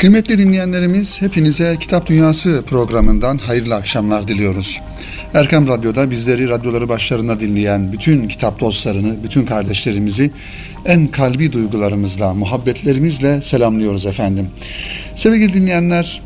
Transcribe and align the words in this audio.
Kıymetli 0.00 0.38
dinleyenlerimiz 0.38 1.22
hepinize 1.22 1.76
Kitap 1.80 2.06
Dünyası 2.06 2.62
programından 2.66 3.38
hayırlı 3.38 3.74
akşamlar 3.74 4.28
diliyoruz. 4.28 4.80
Erkam 5.34 5.68
Radyo'da 5.68 6.10
bizleri 6.10 6.48
radyoları 6.48 6.88
başlarında 6.88 7.40
dinleyen 7.40 7.92
bütün 7.92 8.28
kitap 8.28 8.60
dostlarını, 8.60 9.24
bütün 9.24 9.46
kardeşlerimizi 9.46 10.30
en 10.84 11.06
kalbi 11.06 11.52
duygularımızla, 11.52 12.34
muhabbetlerimizle 12.34 13.42
selamlıyoruz 13.42 14.06
efendim. 14.06 14.46
Sevgili 15.16 15.54
dinleyenler, 15.54 16.22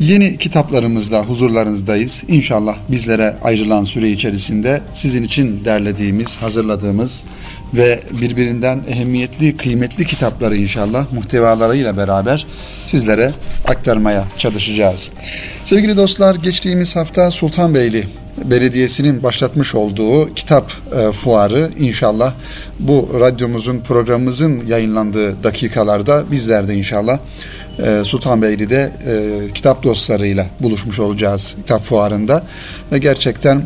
Yeni 0.00 0.36
kitaplarımızda 0.36 1.22
huzurlarınızdayız. 1.22 2.22
İnşallah 2.28 2.76
bizlere 2.90 3.36
ayrılan 3.42 3.84
süre 3.84 4.10
içerisinde 4.10 4.82
sizin 4.94 5.24
için 5.24 5.64
derlediğimiz, 5.64 6.36
hazırladığımız 6.36 7.22
ve 7.74 8.00
birbirinden 8.20 8.80
ehemmiyetli, 8.88 9.56
kıymetli 9.56 10.06
kitapları 10.06 10.56
inşallah 10.56 11.12
muhtevalarıyla 11.12 11.96
beraber 11.96 12.46
sizlere 12.86 13.32
aktarmaya 13.64 14.24
çalışacağız. 14.38 15.10
Sevgili 15.64 15.96
dostlar, 15.96 16.34
geçtiğimiz 16.34 16.96
hafta 16.96 17.30
Sultanbeyli 17.30 18.04
Belediyesi'nin 18.44 19.22
başlatmış 19.22 19.74
olduğu 19.74 20.34
kitap 20.34 20.72
e, 20.96 21.12
fuarı 21.12 21.70
inşallah 21.78 22.34
bu 22.80 23.08
radyomuzun 23.20 23.78
programımızın 23.80 24.66
yayınlandığı 24.66 25.42
dakikalarda 25.44 26.24
bizler 26.30 26.68
de 26.68 26.74
inşallah 26.74 27.18
Sultanbeyli'de 28.04 28.92
e, 29.06 29.52
kitap 29.52 29.82
dostlarıyla 29.82 30.46
buluşmuş 30.60 30.98
olacağız 30.98 31.54
kitap 31.56 31.82
fuarında 31.82 32.42
ve 32.92 32.98
gerçekten 32.98 33.62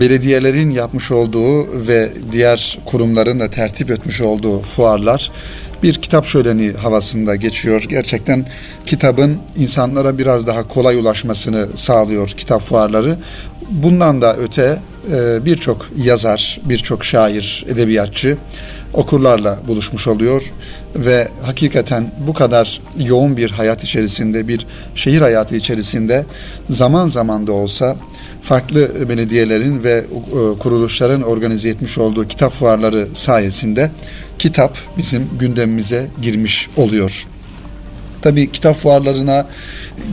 belediyelerin 0.00 0.70
yapmış 0.70 1.10
olduğu 1.10 1.86
ve 1.88 2.12
diğer 2.32 2.78
kurumların 2.84 3.40
da 3.40 3.50
tertip 3.50 3.90
etmiş 3.90 4.20
olduğu 4.20 4.60
fuarlar 4.60 5.30
bir 5.82 5.94
kitap 5.94 6.26
şöleni 6.26 6.72
havasında 6.72 7.36
geçiyor. 7.36 7.84
Gerçekten 7.88 8.46
kitabın 8.86 9.38
insanlara 9.56 10.18
biraz 10.18 10.46
daha 10.46 10.68
kolay 10.68 10.96
ulaşmasını 10.96 11.68
sağlıyor 11.74 12.28
kitap 12.28 12.62
fuarları. 12.62 13.16
Bundan 13.70 14.22
da 14.22 14.36
öte 14.36 14.78
birçok 15.44 15.90
yazar, 15.96 16.60
birçok 16.64 17.04
şair, 17.04 17.64
edebiyatçı 17.68 18.36
okurlarla 18.94 19.58
buluşmuş 19.68 20.06
oluyor 20.06 20.52
ve 20.96 21.28
hakikaten 21.42 22.12
bu 22.26 22.34
kadar 22.34 22.80
yoğun 22.98 23.36
bir 23.36 23.50
hayat 23.50 23.84
içerisinde, 23.84 24.48
bir 24.48 24.66
şehir 24.94 25.20
hayatı 25.20 25.56
içerisinde 25.56 26.26
zaman 26.70 27.06
zaman 27.06 27.46
da 27.46 27.52
olsa 27.52 27.96
farklı 28.42 29.08
belediyelerin 29.08 29.84
ve 29.84 29.92
e, 29.92 30.58
kuruluşların 30.58 31.22
organize 31.22 31.68
etmiş 31.68 31.98
olduğu 31.98 32.28
kitap 32.28 32.52
fuarları 32.52 33.08
sayesinde 33.14 33.90
kitap 34.38 34.78
bizim 34.98 35.28
gündemimize 35.40 36.06
girmiş 36.22 36.68
oluyor. 36.76 37.26
Tabii 38.22 38.52
kitap 38.52 38.76
fuarlarına 38.76 39.46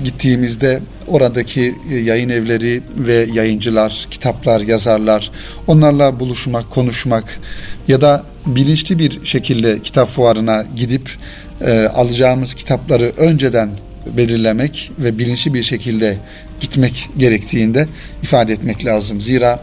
gittiğimizde 0.04 0.82
oradaki 1.08 1.76
e, 1.92 1.96
yayın 1.96 2.30
evleri 2.30 2.82
ve 2.98 3.28
yayıncılar, 3.34 4.08
kitaplar, 4.12 4.62
yazarlar 4.62 5.32
onlarla 5.68 6.20
buluşmak, 6.20 6.72
konuşmak 6.72 7.40
ya 7.88 8.02
da 8.02 8.24
bilinçli 8.46 9.00
bir 9.00 9.26
şekilde 9.26 9.82
kitap 9.82 10.10
fuarına 10.10 10.66
gidip 10.76 11.10
e, 11.62 11.88
alacağımız 11.88 12.54
kitapları 12.54 13.12
önceden 13.18 13.70
belirlemek 14.18 14.92
ve 15.00 15.18
bilinçli 15.18 15.54
bir 15.54 15.64
şekilde 15.64 16.18
gitmek 16.62 17.10
gerektiğinde 17.18 17.88
ifade 18.24 18.54
etmek 18.54 18.86
lazım. 18.86 19.22
Zira 19.22 19.60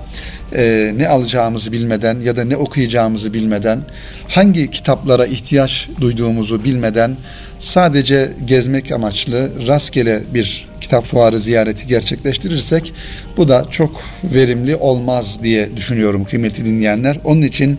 e, 0.57 0.93
ne 0.97 1.09
alacağımızı 1.09 1.73
bilmeden 1.73 2.21
ya 2.21 2.37
da 2.37 2.45
ne 2.45 2.57
okuyacağımızı 2.57 3.33
bilmeden, 3.33 3.81
hangi 4.29 4.71
kitaplara 4.71 5.27
ihtiyaç 5.27 5.89
duyduğumuzu 6.01 6.65
bilmeden 6.65 7.17
sadece 7.63 8.33
gezmek 8.45 8.93
amaçlı 8.93 9.51
rastgele 9.67 10.23
bir 10.35 10.69
kitap 10.81 11.05
fuarı 11.05 11.41
ziyareti 11.41 11.87
gerçekleştirirsek 11.87 12.93
bu 13.37 13.49
da 13.49 13.67
çok 13.71 14.03
verimli 14.25 14.77
olmaz 14.77 15.39
diye 15.43 15.77
düşünüyorum 15.77 16.25
kıymetli 16.25 16.67
dinleyenler. 16.67 17.19
Onun 17.25 17.43
için 17.43 17.79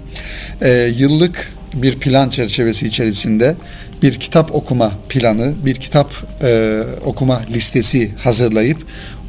e, 0.61 0.91
yıllık 0.97 1.53
bir 1.73 1.99
plan 1.99 2.29
çerçevesi 2.29 2.87
içerisinde 2.87 3.55
bir 4.01 4.19
kitap 4.19 4.55
okuma 4.55 4.91
planı, 5.09 5.53
bir 5.65 5.75
kitap 5.75 6.11
e, 6.41 6.81
okuma 7.05 7.41
listesi 7.51 8.11
hazırlayıp 8.23 8.77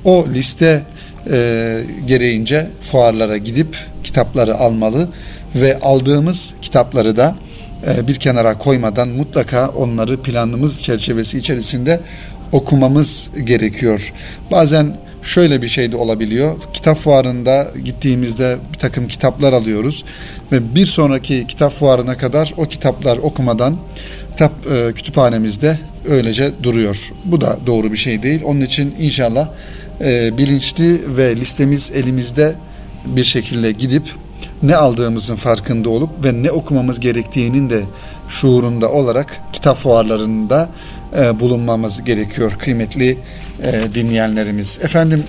o 0.04 0.26
liste 0.34 0.82
e, 1.30 1.80
gereğince 2.06 2.68
fuarlara 2.80 3.36
gidip 3.36 3.76
kitapları 4.04 4.54
almalı 4.54 5.08
ve 5.54 5.78
aldığımız 5.78 6.54
kitapları 6.62 7.16
da 7.16 7.36
bir 8.08 8.14
kenara 8.14 8.58
koymadan 8.58 9.08
mutlaka 9.08 9.68
onları 9.68 10.22
planımız 10.22 10.82
çerçevesi 10.82 11.38
içerisinde 11.38 12.00
okumamız 12.52 13.30
gerekiyor. 13.44 14.12
Bazen 14.50 14.96
şöyle 15.22 15.62
bir 15.62 15.68
şey 15.68 15.92
de 15.92 15.96
olabiliyor. 15.96 16.56
Kitap 16.72 16.98
fuarında 16.98 17.70
gittiğimizde 17.84 18.56
bir 18.72 18.78
takım 18.78 19.08
kitaplar 19.08 19.52
alıyoruz 19.52 20.04
ve 20.52 20.74
bir 20.74 20.86
sonraki 20.86 21.46
kitap 21.46 21.72
fuarına 21.72 22.16
kadar 22.16 22.54
o 22.56 22.64
kitaplar 22.64 23.16
okumadan 23.16 23.76
kitap 24.30 24.52
e, 24.66 24.92
kütüphanemizde 24.92 25.78
öylece 26.08 26.52
duruyor. 26.62 27.12
Bu 27.24 27.40
da 27.40 27.58
doğru 27.66 27.92
bir 27.92 27.96
şey 27.96 28.22
değil. 28.22 28.40
Onun 28.44 28.60
için 28.60 28.94
inşallah 29.00 29.48
e, 30.00 30.38
bilinçli 30.38 31.16
ve 31.16 31.36
listemiz 31.36 31.92
elimizde 31.94 32.54
bir 33.04 33.24
şekilde 33.24 33.72
gidip 33.72 34.02
ne 34.64 34.76
aldığımızın 34.76 35.36
farkında 35.36 35.90
olup 35.90 36.10
ve 36.24 36.42
ne 36.42 36.50
okumamız 36.50 37.00
gerektiğinin 37.00 37.70
de 37.70 37.82
şuurunda 38.28 38.90
olarak 38.92 39.40
kitap 39.52 39.76
fuarlarında 39.76 40.68
e, 41.18 41.40
bulunmamız 41.40 42.04
gerekiyor 42.04 42.56
kıymetli 42.58 43.18
e, 43.62 43.94
dinleyenlerimiz. 43.94 44.78
Efendim 44.82 45.24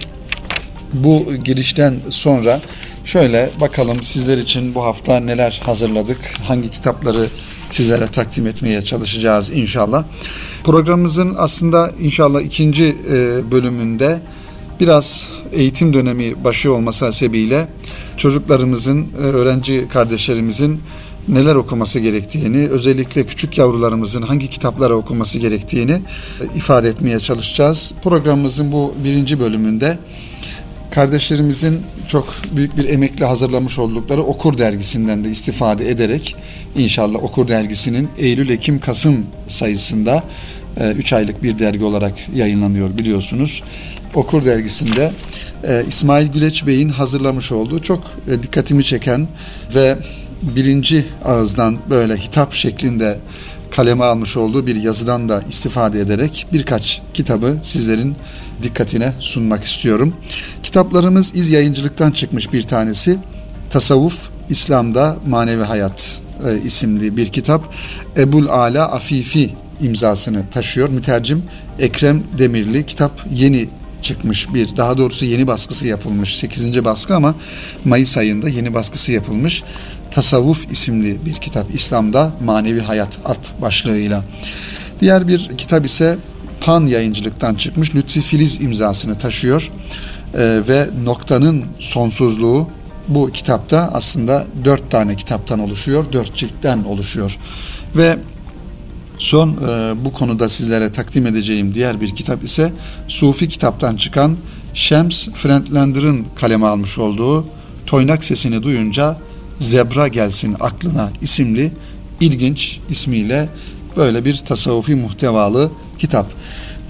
bu 0.94 1.25
girişten 1.44 1.96
sonra 2.09 2.62
şöyle 3.06 3.50
bakalım 3.62 4.03
sizler 4.03 4.38
için 4.38 4.75
bu 4.75 4.84
hafta 4.84 5.19
neler 5.19 5.62
hazırladık, 5.66 6.34
hangi 6.44 6.72
kitapları 6.72 7.28
sizlere 7.72 8.07
takdim 8.07 8.47
etmeye 8.47 8.81
çalışacağız 8.81 9.50
inşallah. 9.50 10.03
Programımızın 10.63 11.35
aslında 11.38 11.91
inşallah 12.00 12.41
ikinci 12.41 12.84
e, 12.85 13.12
bölümünde 13.52 14.19
biraz 14.79 15.27
eğitim 15.51 15.93
dönemi 15.93 16.43
başı 16.43 16.73
olması 16.73 17.05
hasebiyle 17.05 17.67
çocuklarımızın, 18.17 19.07
e, 19.17 19.21
öğrenci 19.21 19.87
kardeşlerimizin 19.93 20.81
neler 21.27 21.55
okuması 21.55 21.99
gerektiğini, 21.99 22.67
özellikle 22.67 23.25
küçük 23.25 23.57
yavrularımızın 23.57 24.21
hangi 24.21 24.49
kitapları 24.49 24.95
okuması 24.95 25.39
gerektiğini 25.39 25.91
e, 25.91 26.01
ifade 26.57 26.89
etmeye 26.89 27.19
çalışacağız. 27.19 27.91
Programımızın 28.03 28.71
bu 28.71 28.93
birinci 29.03 29.39
bölümünde 29.39 29.97
kardeşlerimizin 30.91 31.81
çok 32.07 32.27
büyük 32.55 32.77
bir 32.77 32.89
emekle 32.89 33.25
hazırlamış 33.25 33.79
oldukları 33.79 34.23
Okur 34.23 34.57
dergisinden 34.57 35.23
de 35.23 35.29
istifade 35.29 35.89
ederek 35.89 36.35
inşallah 36.77 37.23
Okur 37.23 37.47
dergisinin 37.47 38.09
Eylül, 38.17 38.49
Ekim, 38.49 38.79
Kasım 38.79 39.25
sayısında 39.47 40.23
3 40.95 41.13
e, 41.13 41.15
aylık 41.15 41.43
bir 41.43 41.59
dergi 41.59 41.83
olarak 41.83 42.13
yayınlanıyor 42.35 42.97
biliyorsunuz. 42.97 43.63
Okur 44.15 44.45
dergisinde 44.45 45.11
e, 45.63 45.85
İsmail 45.87 46.27
Güleç 46.27 46.67
Bey'in 46.67 46.89
hazırlamış 46.89 47.51
olduğu 47.51 47.81
çok 47.81 48.03
e, 48.27 48.43
dikkatimi 48.43 48.83
çeken 48.83 49.27
ve 49.75 49.97
birinci 50.41 51.05
ağızdan 51.25 51.77
böyle 51.89 52.17
hitap 52.17 52.53
şeklinde 52.53 53.17
kaleme 53.71 54.03
almış 54.03 54.37
olduğu 54.37 54.67
bir 54.67 54.75
yazıdan 54.75 55.29
da 55.29 55.43
istifade 55.49 55.99
ederek 55.99 56.47
birkaç 56.53 57.01
kitabı 57.13 57.57
sizlerin 57.63 58.15
dikkatine 58.63 59.13
sunmak 59.19 59.63
istiyorum. 59.63 60.13
Kitaplarımız 60.63 61.35
İz 61.35 61.49
Yayıncılık'tan 61.49 62.11
çıkmış 62.11 62.53
bir 62.53 62.63
tanesi. 62.63 63.17
Tasavvuf, 63.69 64.29
İslam'da 64.49 65.17
Manevi 65.28 65.63
Hayat 65.63 66.22
e, 66.47 66.61
isimli 66.66 67.17
bir 67.17 67.29
kitap. 67.29 67.73
Ebul 68.17 68.47
Ala 68.47 68.91
Afifi 68.91 69.53
imzasını 69.81 70.43
taşıyor. 70.53 70.90
Mütercim 70.90 71.43
Ekrem 71.79 72.23
Demirli. 72.37 72.85
Kitap 72.85 73.11
yeni 73.31 73.69
çıkmış 74.05 74.53
bir, 74.53 74.78
daha 74.78 74.97
doğrusu 74.97 75.25
yeni 75.25 75.47
baskısı 75.47 75.87
yapılmış. 75.87 76.37
8. 76.37 76.85
baskı 76.85 77.16
ama 77.16 77.35
Mayıs 77.85 78.17
ayında 78.17 78.49
yeni 78.49 78.73
baskısı 78.73 79.11
yapılmış. 79.11 79.63
Tasavvuf 80.11 80.72
isimli 80.72 81.25
bir 81.25 81.34
kitap. 81.34 81.75
İslam'da 81.75 82.31
Manevi 82.43 82.81
Hayat 82.81 83.17
alt 83.25 83.61
başlığıyla. 83.61 84.23
Diğer 85.02 85.28
bir 85.28 85.52
kitap 85.57 85.85
ise 85.85 86.17
Pan 86.61 86.85
yayıncılıktan 86.85 87.55
çıkmış. 87.55 87.96
Lütfi 87.96 88.22
Filiz 88.22 88.61
imzasını 88.61 89.17
taşıyor. 89.17 89.72
Ee, 90.34 90.61
ve 90.67 90.90
Noktanın 91.03 91.66
Sonsuzluğu 91.79 92.67
bu 93.07 93.31
kitapta 93.31 93.91
aslında 93.93 94.46
dört 94.66 94.91
tane 94.91 95.16
kitaptan 95.16 95.59
oluşuyor. 95.59 96.05
Dört 96.11 96.35
ciltten 96.35 96.84
oluşuyor. 96.84 97.37
Ve 97.96 98.17
Son 99.20 99.50
e, 99.50 99.94
bu 100.06 100.14
konuda 100.14 100.50
sizlere 100.50 100.91
takdim 100.91 101.26
edeceğim 101.26 101.73
diğer 101.73 102.02
bir 102.02 102.16
kitap 102.16 102.44
ise 102.44 102.73
Sufi 103.08 103.47
kitaptan 103.47 103.96
çıkan 103.96 104.38
Shams 104.73 105.28
Friedlander'ın 105.28 106.26
kaleme 106.35 106.66
almış 106.66 106.97
olduğu 106.97 107.46
Toynak 107.85 108.23
Sesini 108.23 108.64
Duyunca 108.64 109.17
Zebra 109.59 110.08
Gelsin 110.08 110.56
Aklına 110.59 111.12
isimli 111.22 111.72
ilginç 112.20 112.79
ismiyle 112.90 113.50
böyle 113.97 114.26
bir 114.26 114.38
tasavvufi 114.38 114.96
muhtevalı 114.96 115.72
kitap. 116.00 116.32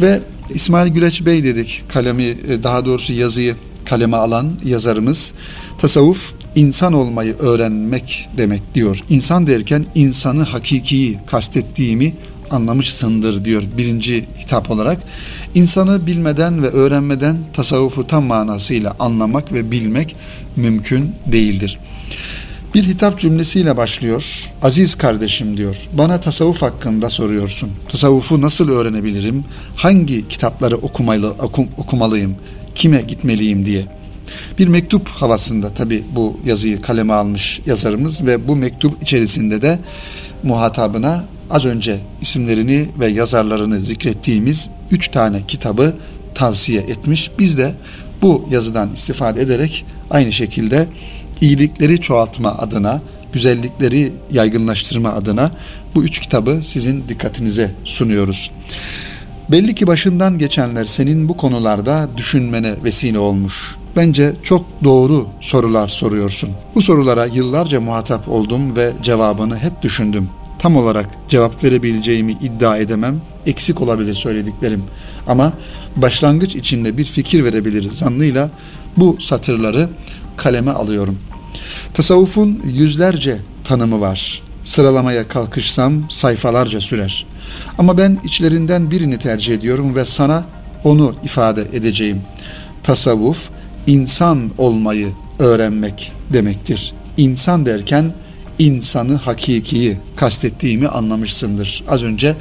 Ve 0.01 0.21
İsmail 0.49 0.93
Güleç 0.93 1.25
Bey 1.25 1.43
dedik 1.43 1.83
kalemi 1.87 2.23
e, 2.23 2.63
daha 2.63 2.85
doğrusu 2.85 3.13
yazıyı 3.13 3.55
kaleme 3.85 4.17
alan 4.17 4.51
yazarımız. 4.63 5.31
Tasavvuf 5.79 6.33
insan 6.55 6.93
olmayı 6.93 7.35
öğrenmek 7.37 8.29
demek 8.37 8.75
diyor. 8.75 9.03
İnsan 9.09 9.47
derken 9.47 9.85
insanı 9.95 10.43
hakikiyi 10.43 11.17
kastettiğimi 11.27 12.13
anlamışsındır 12.51 13.45
diyor 13.45 13.63
birinci 13.77 14.25
hitap 14.39 14.71
olarak. 14.71 14.97
İnsanı 15.55 16.07
bilmeden 16.07 16.63
ve 16.63 16.67
öğrenmeden 16.67 17.37
tasavvufu 17.53 18.07
tam 18.07 18.23
manasıyla 18.23 18.95
anlamak 18.99 19.53
ve 19.53 19.71
bilmek 19.71 20.15
mümkün 20.55 21.11
değildir. 21.25 21.79
Bir 22.75 22.83
hitap 22.83 23.19
cümlesiyle 23.19 23.77
başlıyor. 23.77 24.51
Aziz 24.61 24.95
kardeşim 24.95 25.57
diyor. 25.57 25.77
Bana 25.93 26.19
tasavvuf 26.21 26.61
hakkında 26.61 27.09
soruyorsun. 27.09 27.69
Tasavvufu 27.89 28.41
nasıl 28.41 28.69
öğrenebilirim? 28.69 29.43
Hangi 29.75 30.27
kitapları 30.27 30.77
okumalı, 30.77 31.29
okum, 31.39 31.67
okumalıyım? 31.77 32.35
Kime 32.75 33.01
gitmeliyim 33.01 33.65
diye. 33.65 33.85
Bir 34.59 34.67
mektup 34.67 35.07
havasında 35.07 35.73
tabi 35.73 36.03
bu 36.15 36.39
yazıyı 36.45 36.81
kaleme 36.81 37.13
almış 37.13 37.61
yazarımız 37.65 38.25
ve 38.25 38.47
bu 38.47 38.55
mektup 38.55 39.03
içerisinde 39.03 39.61
de 39.61 39.79
muhatabına 40.43 41.25
az 41.49 41.65
önce 41.65 41.99
isimlerini 42.21 42.89
ve 42.99 43.07
yazarlarını 43.07 43.81
zikrettiğimiz 43.81 44.69
üç 44.91 45.07
tane 45.07 45.41
kitabı 45.47 45.95
tavsiye 46.35 46.81
etmiş. 46.81 47.31
Biz 47.39 47.57
de 47.57 47.73
bu 48.21 48.47
yazıdan 48.51 48.93
istifade 48.93 49.41
ederek 49.41 49.85
aynı 50.09 50.31
şekilde 50.31 50.87
iyilikleri 51.41 52.01
çoğaltma 52.01 52.57
adına, 52.57 53.01
güzellikleri 53.33 54.11
yaygınlaştırma 54.31 55.09
adına 55.13 55.51
bu 55.95 56.03
üç 56.03 56.19
kitabı 56.19 56.61
sizin 56.63 57.03
dikkatinize 57.09 57.71
sunuyoruz. 57.83 58.51
Belli 59.51 59.75
ki 59.75 59.87
başından 59.87 60.37
geçenler 60.37 60.85
senin 60.85 61.29
bu 61.29 61.37
konularda 61.37 62.09
düşünmene 62.17 62.75
vesile 62.83 63.19
olmuş. 63.19 63.75
Bence 63.95 64.33
çok 64.43 64.65
doğru 64.83 65.27
sorular 65.41 65.87
soruyorsun. 65.87 66.49
Bu 66.75 66.81
sorulara 66.81 67.25
yıllarca 67.25 67.81
muhatap 67.81 68.29
oldum 68.29 68.75
ve 68.75 68.93
cevabını 69.03 69.57
hep 69.57 69.81
düşündüm. 69.81 70.29
Tam 70.59 70.75
olarak 70.75 71.09
cevap 71.29 71.63
verebileceğimi 71.63 72.31
iddia 72.31 72.77
edemem. 72.77 73.21
Eksik 73.45 73.81
olabilir 73.81 74.13
söylediklerim. 74.13 74.83
Ama 75.27 75.53
başlangıç 75.95 76.55
içinde 76.55 76.97
bir 76.97 77.05
fikir 77.05 77.43
verebilir 77.43 77.91
zannıyla 77.91 78.51
bu 78.97 79.17
satırları 79.19 79.89
kaleme 80.37 80.71
alıyorum. 80.71 81.19
Tasavvufun 81.93 82.61
yüzlerce 82.73 83.37
tanımı 83.63 84.01
var. 84.01 84.41
Sıralamaya 84.63 85.27
kalkışsam 85.27 86.03
sayfalarca 86.09 86.81
sürer. 86.81 87.25
Ama 87.77 87.97
ben 87.97 88.17
içlerinden 88.23 88.91
birini 88.91 89.19
tercih 89.19 89.55
ediyorum 89.55 89.95
ve 89.95 90.05
sana 90.05 90.43
onu 90.83 91.15
ifade 91.23 91.61
edeceğim. 91.73 92.21
Tasavvuf 92.83 93.49
insan 93.87 94.51
olmayı 94.57 95.09
öğrenmek 95.39 96.11
demektir. 96.33 96.93
İnsan 97.17 97.65
derken 97.65 98.13
insanı 98.59 99.15
hakikiyi 99.15 99.97
kastettiğimi 100.15 100.87
anlamışsındır. 100.87 101.83
Az 101.87 102.03
önce 102.03 102.35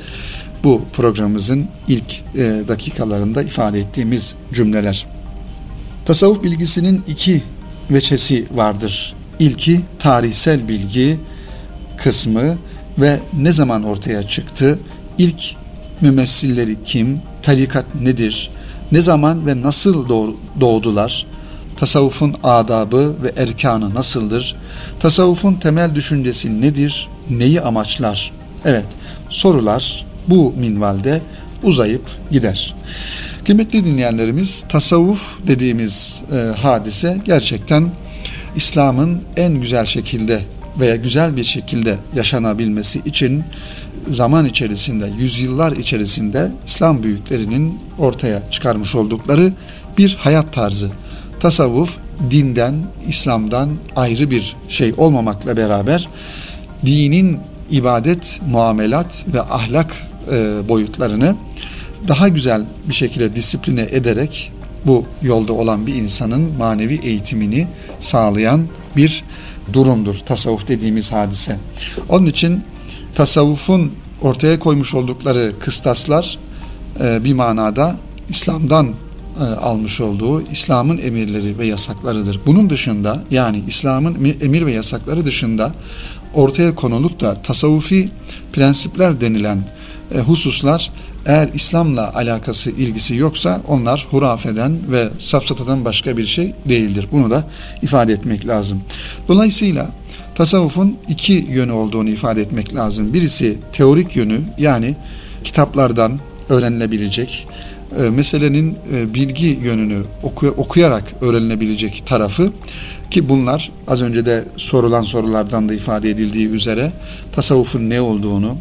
bu 0.64 0.82
programımızın 0.92 1.66
ilk 1.88 2.22
e, 2.34 2.62
dakikalarında 2.68 3.42
ifade 3.42 3.80
ettiğimiz 3.80 4.34
cümleler. 4.52 5.06
Tasavvuf 6.06 6.42
bilgisinin 6.42 7.02
iki 7.08 7.42
veçesi 7.90 8.46
vardır. 8.54 9.14
İlki 9.38 9.80
tarihsel 9.98 10.68
bilgi 10.68 11.18
kısmı 11.96 12.58
ve 12.98 13.20
ne 13.38 13.52
zaman 13.52 13.84
ortaya 13.84 14.22
çıktı? 14.22 14.78
İlk 15.18 15.54
mümessilleri 16.00 16.76
kim? 16.84 17.20
Tarikat 17.42 17.84
nedir? 18.00 18.50
Ne 18.92 19.02
zaman 19.02 19.46
ve 19.46 19.62
nasıl 19.62 20.08
doğdular? 20.60 21.26
Tasavvufun 21.76 22.34
adabı 22.42 23.14
ve 23.22 23.32
erkanı 23.36 23.94
nasıldır? 23.94 24.56
Tasavvufun 25.00 25.54
temel 25.54 25.94
düşüncesi 25.94 26.60
nedir? 26.60 27.08
Neyi 27.30 27.60
amaçlar? 27.60 28.32
Evet, 28.64 28.86
sorular 29.28 30.06
bu 30.28 30.54
minvalde 30.58 31.22
uzayıp 31.62 32.02
gider. 32.30 32.74
Kıymetli 33.44 33.84
dinleyenlerimiz, 33.84 34.64
tasavvuf 34.68 35.38
dediğimiz 35.46 36.22
e, 36.32 36.36
hadise 36.36 37.18
gerçekten 37.24 37.90
İslam'ın 38.56 39.22
en 39.36 39.54
güzel 39.60 39.86
şekilde 39.86 40.40
veya 40.80 40.96
güzel 40.96 41.36
bir 41.36 41.44
şekilde 41.44 41.96
yaşanabilmesi 42.14 43.02
için 43.04 43.44
zaman 44.10 44.46
içerisinde, 44.46 45.10
yüzyıllar 45.18 45.72
içerisinde 45.72 46.52
İslam 46.66 47.02
büyüklerinin 47.02 47.78
ortaya 47.98 48.50
çıkarmış 48.50 48.94
oldukları 48.94 49.52
bir 49.98 50.14
hayat 50.20 50.52
tarzı. 50.52 50.90
Tasavvuf 51.40 51.96
dinden, 52.30 52.74
İslam'dan 53.08 53.68
ayrı 53.96 54.30
bir 54.30 54.56
şey 54.68 54.94
olmamakla 54.96 55.56
beraber 55.56 56.08
dinin 56.86 57.38
ibadet, 57.70 58.40
muamelat 58.50 59.24
ve 59.34 59.40
ahlak 59.40 59.96
e, 60.32 60.68
boyutlarını 60.68 61.36
daha 62.08 62.28
güzel 62.28 62.64
bir 62.88 62.94
şekilde 62.94 63.36
disipline 63.36 63.82
ederek 63.90 64.52
bu 64.86 65.04
yolda 65.22 65.52
olan 65.52 65.86
bir 65.86 65.94
insanın 65.94 66.52
manevi 66.58 67.00
eğitimini 67.02 67.66
sağlayan 68.00 68.66
bir 68.96 69.24
durumdur 69.72 70.14
tasavvuf 70.26 70.68
dediğimiz 70.68 71.12
hadise. 71.12 71.56
Onun 72.08 72.26
için 72.26 72.62
tasavvufun 73.14 73.92
ortaya 74.22 74.58
koymuş 74.58 74.94
oldukları 74.94 75.52
kıstaslar 75.60 76.38
e, 77.00 77.24
bir 77.24 77.32
manada 77.32 77.96
İslam'dan 78.28 78.88
e, 79.40 79.44
almış 79.44 80.00
olduğu 80.00 80.42
İslam'ın 80.42 80.98
emirleri 80.98 81.58
ve 81.58 81.66
yasaklarıdır. 81.66 82.40
Bunun 82.46 82.70
dışında 82.70 83.22
yani 83.30 83.62
İslam'ın 83.68 84.34
emir 84.40 84.66
ve 84.66 84.72
yasakları 84.72 85.24
dışında 85.24 85.72
ortaya 86.34 86.74
konulup 86.74 87.20
da 87.20 87.42
tasavvufi 87.42 88.10
prensipler 88.52 89.20
denilen 89.20 89.58
e, 90.14 90.18
hususlar 90.18 90.92
eğer 91.26 91.48
İslam'la 91.54 92.14
alakası, 92.14 92.70
ilgisi 92.70 93.16
yoksa 93.16 93.60
onlar 93.68 94.06
hurafeden 94.10 94.78
ve 94.90 95.08
safsatadan 95.18 95.84
başka 95.84 96.16
bir 96.16 96.26
şey 96.26 96.54
değildir. 96.68 97.08
Bunu 97.12 97.30
da 97.30 97.44
ifade 97.82 98.12
etmek 98.12 98.46
lazım. 98.46 98.80
Dolayısıyla 99.28 99.90
tasavvufun 100.34 100.96
iki 101.08 101.32
yönü 101.32 101.72
olduğunu 101.72 102.08
ifade 102.08 102.40
etmek 102.40 102.74
lazım. 102.74 103.12
Birisi 103.12 103.58
teorik 103.72 104.16
yönü 104.16 104.40
yani 104.58 104.96
kitaplardan 105.44 106.18
öğrenilebilecek, 106.48 107.46
e, 107.98 108.10
meselenin 108.10 108.76
e, 108.94 109.14
bilgi 109.14 109.46
yönünü 109.62 110.02
okuyarak 110.56 111.04
öğrenilebilecek 111.20 112.02
tarafı 112.06 112.52
ki 113.10 113.28
bunlar 113.28 113.70
az 113.86 114.02
önce 114.02 114.26
de 114.26 114.44
sorulan 114.56 115.02
sorulardan 115.02 115.68
da 115.68 115.74
ifade 115.74 116.10
edildiği 116.10 116.48
üzere 116.48 116.92
tasavvufun 117.32 117.90
ne 117.90 118.00
olduğunu, 118.00 118.56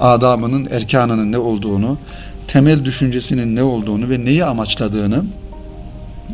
adabının, 0.00 0.68
erkanının 0.70 1.32
ne 1.32 1.38
olduğunu, 1.38 1.98
temel 2.48 2.84
düşüncesinin 2.84 3.56
ne 3.56 3.62
olduğunu 3.62 4.10
ve 4.10 4.24
neyi 4.24 4.44
amaçladığını 4.44 5.24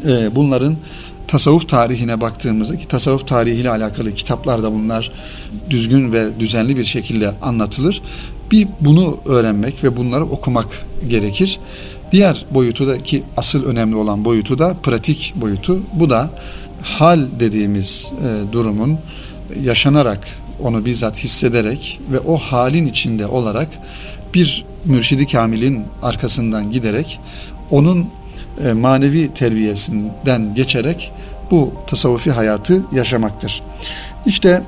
e, 0.06 0.36
bunların 0.36 0.76
tasavvuf 1.30 1.68
tarihine 1.68 2.20
baktığımızda 2.20 2.78
ki 2.78 2.88
tasavvuf 2.88 3.28
tarihiyle 3.28 3.70
alakalı 3.70 4.14
kitaplarda 4.14 4.72
bunlar 4.72 5.12
düzgün 5.70 6.12
ve 6.12 6.40
düzenli 6.40 6.76
bir 6.76 6.84
şekilde 6.84 7.32
anlatılır. 7.42 8.02
Bir 8.50 8.68
bunu 8.80 9.18
öğrenmek 9.24 9.84
ve 9.84 9.96
bunları 9.96 10.24
okumak 10.24 10.66
gerekir. 11.08 11.60
Diğer 12.12 12.46
boyutu 12.50 12.86
da 12.86 13.02
ki 13.02 13.22
asıl 13.36 13.64
önemli 13.64 13.96
olan 13.96 14.24
boyutu 14.24 14.58
da 14.58 14.74
pratik 14.82 15.32
boyutu. 15.36 15.80
Bu 15.92 16.10
da 16.10 16.30
hal 16.82 17.20
dediğimiz 17.40 18.10
e, 18.24 18.52
durumun 18.52 18.98
yaşanarak 19.62 20.28
onu 20.60 20.84
bizzat 20.84 21.18
hissederek 21.18 22.00
ve 22.12 22.20
o 22.20 22.36
halin 22.36 22.86
içinde 22.86 23.26
olarak 23.26 23.68
bir 24.34 24.64
mürşidi 24.84 25.26
kamilin 25.26 25.84
arkasından 26.02 26.72
giderek 26.72 27.20
onun 27.70 28.06
e, 28.64 28.72
manevi 28.72 29.34
terbiyesinden 29.34 30.54
geçerek 30.54 31.12
bu 31.50 31.72
tasavvufi 31.86 32.30
hayatı 32.30 32.82
yaşamaktır. 32.92 33.62
İşte 34.26 34.62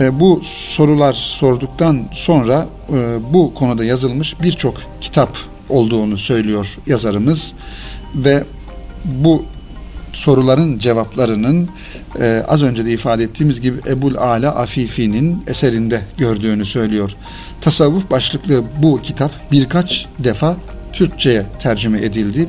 e, 0.00 0.20
bu 0.20 0.40
sorular 0.42 1.12
sorduktan 1.12 2.04
sonra 2.12 2.66
e, 2.92 3.18
bu 3.32 3.54
konuda 3.54 3.84
yazılmış 3.84 4.40
birçok 4.42 4.74
kitap 5.00 5.36
olduğunu 5.68 6.18
söylüyor 6.18 6.78
yazarımız 6.86 7.52
ve 8.14 8.44
bu 9.04 9.44
soruların 10.12 10.78
cevaplarının 10.78 11.68
e, 12.20 12.44
az 12.48 12.62
önce 12.62 12.84
de 12.84 12.92
ifade 12.92 13.22
ettiğimiz 13.22 13.60
gibi 13.60 13.78
Ebul 13.88 14.14
Ala 14.14 14.56
Afifi'nin 14.56 15.42
eserinde 15.46 16.02
gördüğünü 16.18 16.64
söylüyor. 16.64 17.16
Tasavvuf 17.60 18.10
başlıklı 18.10 18.64
bu 18.82 19.00
kitap 19.02 19.30
birkaç 19.52 20.06
defa 20.18 20.56
Türkçe'ye 20.92 21.46
tercüme 21.58 22.02
edildi 22.02 22.48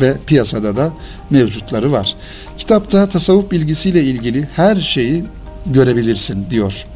ve 0.00 0.16
piyasada 0.26 0.76
da 0.76 0.92
mevcutları 1.30 1.92
var. 1.92 2.16
Kitapta 2.58 3.08
tasavvuf 3.08 3.50
bilgisiyle 3.50 4.04
ilgili 4.04 4.48
her 4.56 4.76
şeyi 4.76 5.24
görebilirsin 5.66 6.46
diyor. 6.50 6.86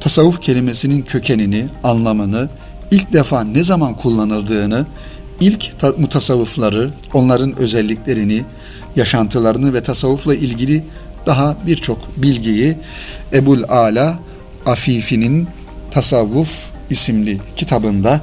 Tasavvuf 0.00 0.40
kelimesinin 0.40 1.02
kökenini, 1.02 1.66
anlamını, 1.82 2.48
ilk 2.90 3.12
defa 3.12 3.44
ne 3.44 3.64
zaman 3.64 3.94
kullanıldığını, 3.94 4.86
ilk 5.40 5.72
mutasavvıfları, 5.98 6.90
onların 7.14 7.56
özelliklerini, 7.56 8.44
yaşantılarını 8.96 9.74
ve 9.74 9.82
tasavvufla 9.82 10.34
ilgili 10.34 10.84
daha 11.26 11.56
birçok 11.66 11.98
bilgiyi 12.16 12.76
Ebul 13.32 13.62
Ala 13.68 14.18
Afifi'nin 14.66 15.48
Tasavvuf 15.90 16.50
isimli 16.90 17.38
kitabında 17.56 18.20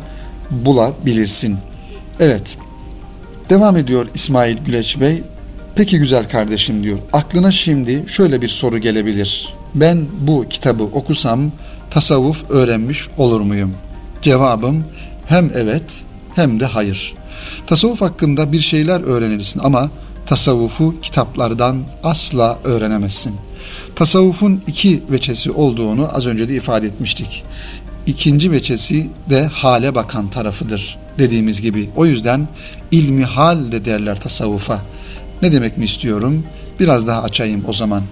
bulabilirsin. 0.51 1.57
Evet, 2.19 2.57
devam 3.49 3.77
ediyor 3.77 4.07
İsmail 4.13 4.57
Güleç 4.57 4.99
Bey. 4.99 5.23
Peki 5.75 5.99
güzel 5.99 6.29
kardeşim 6.29 6.83
diyor. 6.83 6.97
Aklına 7.13 7.51
şimdi 7.51 8.03
şöyle 8.07 8.41
bir 8.41 8.47
soru 8.47 8.77
gelebilir. 8.77 9.53
Ben 9.75 10.05
bu 10.19 10.45
kitabı 10.49 10.83
okusam 10.83 11.51
tasavvuf 11.89 12.49
öğrenmiş 12.49 13.07
olur 13.17 13.41
muyum? 13.41 13.73
Cevabım 14.21 14.83
hem 15.25 15.51
evet 15.55 16.01
hem 16.35 16.59
de 16.59 16.65
hayır. 16.65 17.13
Tasavvuf 17.67 18.01
hakkında 18.01 18.51
bir 18.51 18.59
şeyler 18.59 19.01
öğrenirsin 19.01 19.59
ama 19.63 19.89
tasavvufu 20.25 21.01
kitaplardan 21.01 21.83
asla 22.03 22.59
öğrenemezsin. 22.63 23.35
Tasavvufun 23.95 24.61
iki 24.67 25.03
veçesi 25.11 25.51
olduğunu 25.51 26.09
az 26.15 26.25
önce 26.25 26.49
de 26.49 26.55
ifade 26.55 26.87
etmiştik. 26.87 27.43
İkinci 28.07 28.51
veçesi 28.51 29.09
de 29.29 29.45
hale 29.45 29.95
bakan 29.95 30.29
tarafıdır 30.29 30.97
dediğimiz 31.17 31.61
gibi. 31.61 31.89
O 31.95 32.05
yüzden 32.05 32.47
ilmi 32.91 33.23
hal 33.23 33.71
de 33.71 33.85
derler 33.85 34.21
tasavvufa. 34.21 34.81
Ne 35.41 35.51
demek 35.51 35.77
mi 35.77 35.85
istiyorum? 35.85 36.43
Biraz 36.79 37.07
daha 37.07 37.23
açayım 37.23 37.63
o 37.67 37.73
zaman. 37.73 38.03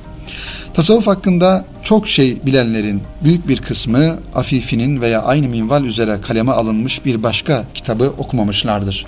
Tasavvuf 0.73 1.07
hakkında 1.07 1.65
çok 1.83 2.07
şey 2.07 2.45
bilenlerin 2.45 3.01
büyük 3.23 3.47
bir 3.47 3.61
kısmı 3.61 4.17
Afifi'nin 4.35 5.01
veya 5.01 5.23
aynı 5.23 5.49
minval 5.49 5.83
üzere 5.83 6.17
kaleme 6.21 6.51
alınmış 6.51 7.05
bir 7.05 7.23
başka 7.23 7.63
kitabı 7.73 8.13
okumamışlardır. 8.17 9.05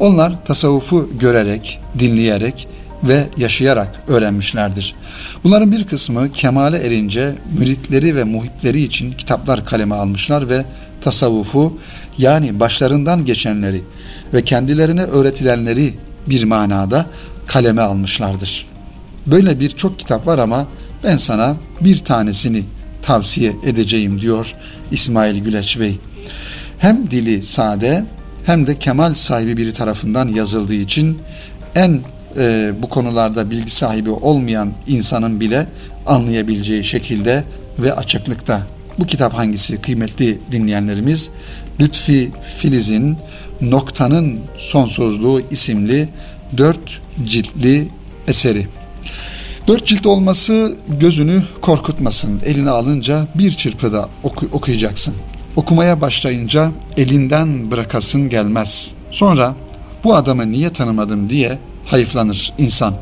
Onlar 0.00 0.44
tasavvufu 0.44 1.10
görerek, 1.20 1.80
dinleyerek 1.98 2.68
ve 3.02 3.26
yaşayarak 3.36 4.02
öğrenmişlerdir. 4.08 4.94
Bunların 5.44 5.72
bir 5.72 5.86
kısmı 5.86 6.32
kemale 6.32 6.78
erince 6.78 7.34
müritleri 7.58 8.16
ve 8.16 8.24
muhipleri 8.24 8.82
için 8.82 9.12
kitaplar 9.12 9.64
kaleme 9.64 9.94
almışlar 9.94 10.48
ve 10.48 10.64
tasavvufu 11.00 11.78
yani 12.18 12.60
başlarından 12.60 13.24
geçenleri 13.24 13.82
ve 14.34 14.44
kendilerine 14.44 15.02
öğretilenleri 15.02 15.94
bir 16.26 16.44
manada 16.44 17.06
kaleme 17.46 17.82
almışlardır. 17.82 18.66
Böyle 19.26 19.60
birçok 19.60 19.98
kitap 19.98 20.26
var 20.26 20.38
ama 20.38 20.66
ben 21.04 21.16
sana 21.16 21.56
bir 21.80 21.98
tanesini 21.98 22.62
tavsiye 23.02 23.52
edeceğim 23.66 24.20
diyor 24.20 24.54
İsmail 24.90 25.44
Güleç 25.44 25.80
Bey. 25.80 25.98
Hem 26.78 27.10
dili 27.10 27.42
sade 27.42 28.04
hem 28.46 28.66
de 28.66 28.78
kemal 28.78 29.14
sahibi 29.14 29.56
biri 29.56 29.72
tarafından 29.72 30.28
yazıldığı 30.28 30.74
için 30.74 31.18
en 31.74 32.00
e, 32.36 32.72
bu 32.82 32.88
konularda 32.88 33.50
bilgi 33.50 33.70
sahibi 33.70 34.10
olmayan 34.10 34.72
insanın 34.86 35.40
bile 35.40 35.66
anlayabileceği 36.06 36.84
şekilde 36.84 37.44
ve 37.78 37.94
açıklıkta. 37.94 38.62
Bu 38.98 39.06
kitap 39.06 39.34
hangisi 39.34 39.80
kıymetli 39.80 40.38
dinleyenlerimiz? 40.52 41.28
Lütfi 41.80 42.30
Filiz'in 42.58 43.16
Noktanın 43.60 44.40
Sonsuzluğu 44.58 45.42
isimli 45.50 46.08
dört 46.56 47.00
ciltli 47.24 47.88
eseri. 48.28 48.66
Dört 49.68 49.86
cilt 49.86 50.06
olması 50.06 50.76
gözünü 51.00 51.42
korkutmasın. 51.60 52.40
Eline 52.44 52.70
alınca 52.70 53.26
bir 53.34 53.50
çırpıda 53.50 54.08
oku, 54.22 54.48
okuyacaksın. 54.52 55.14
Okumaya 55.56 56.00
başlayınca 56.00 56.70
elinden 56.96 57.70
bırakasın 57.70 58.28
gelmez. 58.28 58.92
Sonra 59.10 59.54
bu 60.04 60.14
adamı 60.14 60.52
niye 60.52 60.70
tanımadım 60.70 61.30
diye 61.30 61.58
hayıflanır 61.86 62.52
insan. 62.58 62.94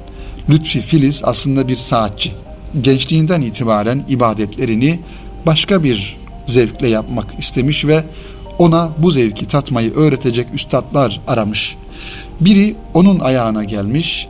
Lütfi 0.50 0.81
Filiz 0.81 1.23
aslında 1.25 1.69
bir 1.69 1.76
saatçi. 1.76 2.33
Gençliğinden 2.81 3.41
itibaren 3.41 4.05
ibadetlerini 4.09 5.00
başka 5.47 5.85
bir 5.85 6.17
zevkle 6.47 6.88
yapmak 6.88 7.38
istemiş 7.38 7.85
ve 7.85 8.05
ona 8.59 8.88
bu 8.99 9.11
zevki 9.11 9.47
tatmayı 9.47 9.95
öğretecek 9.95 10.47
üstadlar 10.55 11.21
aramış. 11.26 11.76
Biri 12.41 12.76
onun 12.95 13.19
ayağına 13.19 13.65
gelmiş, 13.65 14.29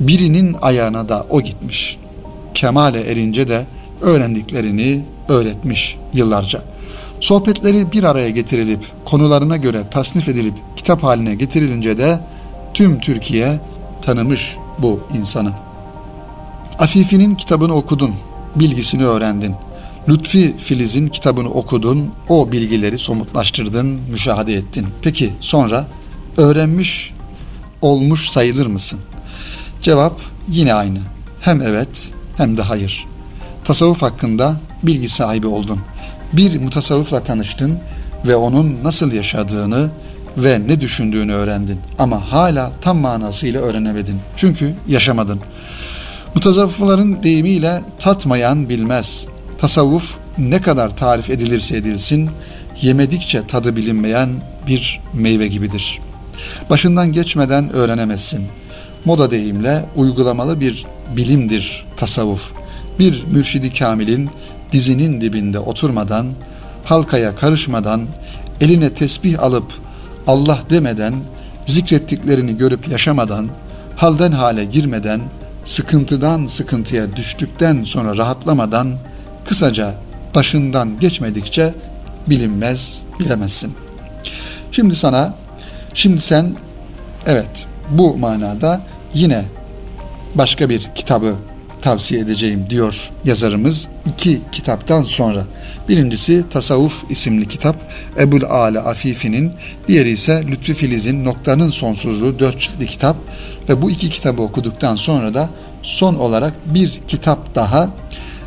birinin 0.00 0.56
ayağına 0.62 1.08
da 1.08 1.26
o 1.30 1.40
gitmiş. 1.40 1.98
Kemale 2.54 3.00
erince 3.00 3.48
de 3.48 3.66
öğrendiklerini 4.00 5.04
öğretmiş 5.28 5.96
yıllarca. 6.14 6.62
Sohbetleri 7.20 7.92
bir 7.92 8.04
araya 8.04 8.30
getirilip 8.30 8.80
konularına 9.04 9.56
göre 9.56 9.82
tasnif 9.90 10.28
edilip 10.28 10.54
kitap 10.76 11.02
haline 11.02 11.34
getirilince 11.34 11.98
de 11.98 12.20
tüm 12.74 13.00
Türkiye 13.00 13.60
tanımış 14.02 14.56
bu 14.78 15.00
insanı. 15.18 15.52
Afifi'nin 16.78 17.34
kitabını 17.34 17.74
okudun, 17.74 18.14
bilgisini 18.56 19.04
öğrendin. 19.04 19.54
Lütfi 20.08 20.54
Filiz'in 20.58 21.08
kitabını 21.08 21.50
okudun, 21.50 22.10
o 22.28 22.52
bilgileri 22.52 22.98
somutlaştırdın, 22.98 23.86
müşahede 24.10 24.54
ettin. 24.54 24.86
Peki 25.02 25.32
sonra 25.40 25.86
öğrenmiş 26.36 27.12
olmuş 27.82 28.28
sayılır 28.30 28.66
mısın? 28.66 28.98
Cevap 29.82 30.20
yine 30.48 30.74
aynı. 30.74 30.98
Hem 31.40 31.62
evet 31.62 32.10
hem 32.36 32.56
de 32.56 32.62
hayır. 32.62 33.06
Tasavvuf 33.64 34.02
hakkında 34.02 34.56
bilgi 34.82 35.08
sahibi 35.08 35.46
oldun. 35.46 35.80
Bir 36.32 36.60
mutasavvıfla 36.60 37.22
tanıştın 37.22 37.78
ve 38.24 38.36
onun 38.36 38.76
nasıl 38.84 39.12
yaşadığını 39.12 39.90
ve 40.36 40.60
ne 40.66 40.80
düşündüğünü 40.80 41.32
öğrendin. 41.32 41.80
Ama 41.98 42.32
hala 42.32 42.72
tam 42.80 42.98
manasıyla 42.98 43.60
öğrenemedin. 43.60 44.20
Çünkü 44.36 44.74
yaşamadın. 44.88 45.40
Mutasavvıfların 46.34 47.22
deyimiyle 47.22 47.82
tatmayan 47.98 48.68
bilmez. 48.68 49.26
Tasavvuf 49.58 50.16
ne 50.38 50.62
kadar 50.62 50.96
tarif 50.96 51.30
edilirse 51.30 51.76
edilsin, 51.76 52.30
yemedikçe 52.82 53.46
tadı 53.46 53.76
bilinmeyen 53.76 54.30
bir 54.66 55.00
meyve 55.14 55.48
gibidir. 55.48 56.00
Başından 56.70 57.12
geçmeden 57.12 57.72
öğrenemezsin. 57.72 58.46
Moda 59.04 59.30
deyimle 59.30 59.84
uygulamalı 59.96 60.60
bir 60.60 60.86
bilimdir 61.16 61.86
tasavvuf. 61.96 62.52
Bir 62.98 63.24
mürşidi 63.24 63.72
kamilin 63.72 64.30
dizinin 64.72 65.20
dibinde 65.20 65.58
oturmadan, 65.58 66.26
halkaya 66.84 67.36
karışmadan, 67.36 68.06
eline 68.60 68.94
tesbih 68.94 69.42
alıp 69.42 69.72
Allah 70.26 70.58
demeden, 70.70 71.14
zikrettiklerini 71.66 72.56
görüp 72.58 72.88
yaşamadan, 72.88 73.48
halden 73.96 74.32
hale 74.32 74.64
girmeden, 74.64 75.20
sıkıntıdan 75.66 76.46
sıkıntıya 76.46 77.16
düştükten 77.16 77.84
sonra 77.84 78.16
rahatlamadan, 78.16 78.94
kısaca 79.48 79.94
başından 80.34 81.00
geçmedikçe 81.00 81.74
bilinmez, 82.26 82.98
bilemezsin. 83.20 83.74
Şimdi 84.72 84.96
sana, 84.96 85.34
şimdi 85.94 86.20
sen 86.20 86.52
evet 87.26 87.66
bu 87.90 88.16
manada 88.16 88.80
yine 89.14 89.44
başka 90.34 90.68
bir 90.68 90.90
kitabı 90.94 91.34
tavsiye 91.82 92.20
edeceğim 92.20 92.66
diyor 92.70 93.10
yazarımız 93.24 93.88
iki 94.06 94.40
kitaptan 94.52 95.02
sonra. 95.02 95.44
Birincisi 95.88 96.44
Tasavvuf 96.50 97.04
isimli 97.10 97.48
kitap 97.48 97.76
Ebul 98.18 98.42
Ale 98.42 98.80
Afifi'nin, 98.80 99.52
diğeri 99.88 100.10
ise 100.10 100.44
Lütfi 100.48 100.74
Filiz'in 100.74 101.24
Noktanın 101.24 101.68
Sonsuzluğu 101.68 102.38
dört 102.38 102.60
ciltli 102.60 102.86
kitap 102.86 103.16
ve 103.68 103.82
bu 103.82 103.90
iki 103.90 104.10
kitabı 104.10 104.42
okuduktan 104.42 104.94
sonra 104.94 105.34
da 105.34 105.48
son 105.82 106.14
olarak 106.14 106.54
bir 106.66 107.00
kitap 107.08 107.54
daha 107.54 107.88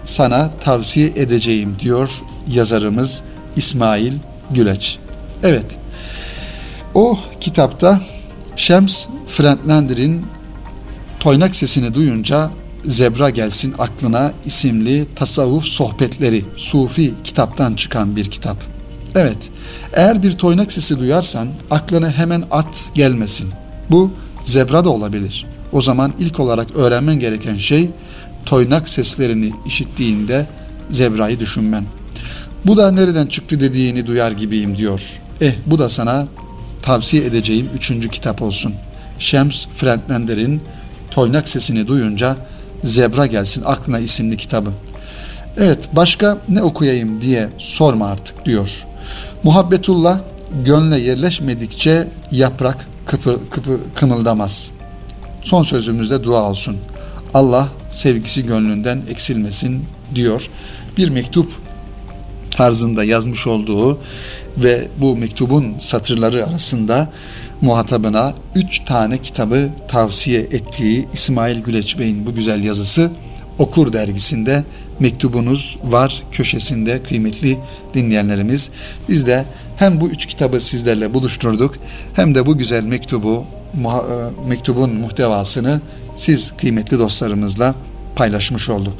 sana 0.05 0.51
tavsiye 0.63 1.07
edeceğim 1.07 1.75
diyor 1.79 2.09
yazarımız 2.47 3.21
İsmail 3.55 4.13
Güleç. 4.51 4.97
Evet, 5.43 5.77
o 6.93 7.19
kitapta 7.39 8.01
Şems 8.55 9.05
Friedlander'in 9.27 10.25
toynak 11.19 11.55
sesini 11.55 11.93
duyunca 11.93 12.49
Zebra 12.85 13.29
Gelsin 13.29 13.73
Aklına 13.79 14.33
isimli 14.45 15.07
tasavvuf 15.15 15.63
sohbetleri 15.63 16.45
Sufi 16.57 17.13
kitaptan 17.23 17.75
çıkan 17.75 18.15
bir 18.15 18.25
kitap. 18.25 18.57
Evet, 19.15 19.49
eğer 19.93 20.23
bir 20.23 20.31
toynak 20.31 20.71
sesi 20.71 20.99
duyarsan 20.99 21.47
aklına 21.71 22.11
hemen 22.11 22.43
at 22.51 22.85
gelmesin. 22.93 23.49
Bu 23.89 24.11
zebra 24.45 24.85
da 24.85 24.89
olabilir. 24.89 25.45
O 25.71 25.81
zaman 25.81 26.13
ilk 26.19 26.39
olarak 26.39 26.75
öğrenmen 26.75 27.19
gereken 27.19 27.57
şey 27.57 27.89
toynak 28.45 28.89
seslerini 28.89 29.51
işittiğinde 29.65 30.47
zebrayı 30.91 31.39
düşünmen. 31.39 31.85
Bu 32.65 32.77
da 32.77 32.91
nereden 32.91 33.27
çıktı 33.27 33.59
dediğini 33.59 34.07
duyar 34.07 34.31
gibiyim 34.31 34.77
diyor. 34.77 35.01
Eh 35.41 35.53
bu 35.65 35.79
da 35.79 35.89
sana 35.89 36.27
tavsiye 36.81 37.25
edeceğim 37.25 37.69
üçüncü 37.75 38.09
kitap 38.09 38.41
olsun. 38.41 38.73
Şems 39.19 39.65
Friedlander'in 39.75 40.61
toynak 41.11 41.49
sesini 41.49 41.87
duyunca 41.87 42.37
Zebra 42.83 43.25
Gelsin 43.25 43.63
Aklına 43.65 43.99
isimli 43.99 44.37
kitabı. 44.37 44.69
Evet 45.57 45.89
başka 45.93 46.37
ne 46.49 46.63
okuyayım 46.63 47.21
diye 47.21 47.49
sorma 47.57 48.07
artık 48.07 48.45
diyor. 48.45 48.85
Muhabbetullah 49.43 50.19
gönle 50.65 50.97
yerleşmedikçe 50.99 52.07
yaprak 52.31 52.87
kıpı, 53.05 53.49
kıpı, 53.49 53.79
kımıldamaz. 53.95 54.71
Son 55.41 55.63
sözümüzde 55.63 56.23
dua 56.23 56.49
olsun. 56.49 56.77
Allah 57.33 57.67
sevgisi 57.91 58.45
gönlünden 58.45 59.01
eksilmesin 59.09 59.83
diyor. 60.15 60.49
Bir 60.97 61.09
mektup 61.09 61.51
tarzında 62.51 63.03
yazmış 63.03 63.47
olduğu 63.47 63.99
ve 64.57 64.87
bu 64.97 65.17
mektubun 65.17 65.73
satırları 65.81 66.47
arasında 66.47 67.09
muhatabına 67.61 68.33
üç 68.55 68.79
tane 68.85 69.17
kitabı 69.17 69.69
tavsiye 69.87 70.41
ettiği 70.41 71.07
İsmail 71.13 71.63
Güleç 71.63 71.99
Bey'in 71.99 72.25
bu 72.25 72.35
güzel 72.35 72.63
yazısı 72.63 73.11
Okur 73.59 73.93
dergisinde 73.93 74.63
mektubunuz 74.99 75.77
var 75.83 76.23
köşesinde 76.31 77.03
kıymetli 77.03 77.57
dinleyenlerimiz. 77.93 78.69
Biz 79.09 79.27
de 79.27 79.45
hem 79.77 80.01
bu 80.01 80.09
üç 80.09 80.25
kitabı 80.25 80.61
sizlerle 80.61 81.13
buluşturduk 81.13 81.75
hem 82.13 82.35
de 82.35 82.45
bu 82.45 82.57
güzel 82.57 82.83
mektubu 82.83 83.45
e, 83.75 84.47
mektubun 84.47 84.93
muhtevasını 84.93 85.81
siz 86.21 86.51
kıymetli 86.57 86.99
dostlarımızla 86.99 87.75
paylaşmış 88.15 88.69
olduk. 88.69 88.93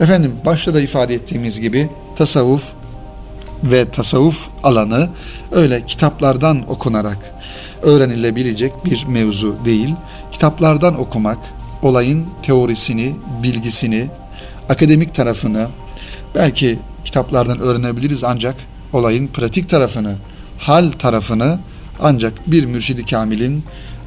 Efendim 0.00 0.32
başta 0.44 0.74
da 0.74 0.80
ifade 0.80 1.14
ettiğimiz 1.14 1.60
gibi 1.60 1.88
tasavvuf 2.16 2.72
ve 3.64 3.90
tasavvuf 3.90 4.48
alanı 4.62 5.08
öyle 5.52 5.86
kitaplardan 5.86 6.70
okunarak 6.70 7.34
öğrenilebilecek 7.82 8.72
bir 8.84 9.04
mevzu 9.04 9.56
değil. 9.64 9.94
Kitaplardan 10.32 11.00
okumak, 11.00 11.38
olayın 11.82 12.26
teorisini, 12.42 13.14
bilgisini, 13.42 14.06
akademik 14.68 15.14
tarafını 15.14 15.68
belki 16.34 16.78
kitaplardan 17.04 17.58
öğrenebiliriz 17.58 18.24
ancak 18.24 18.54
olayın 18.92 19.26
pratik 19.26 19.68
tarafını, 19.68 20.16
hal 20.58 20.92
tarafını 20.92 21.58
ancak 22.00 22.50
bir 22.50 22.64
mürşidi 22.64 23.06
kamilin 23.06 23.64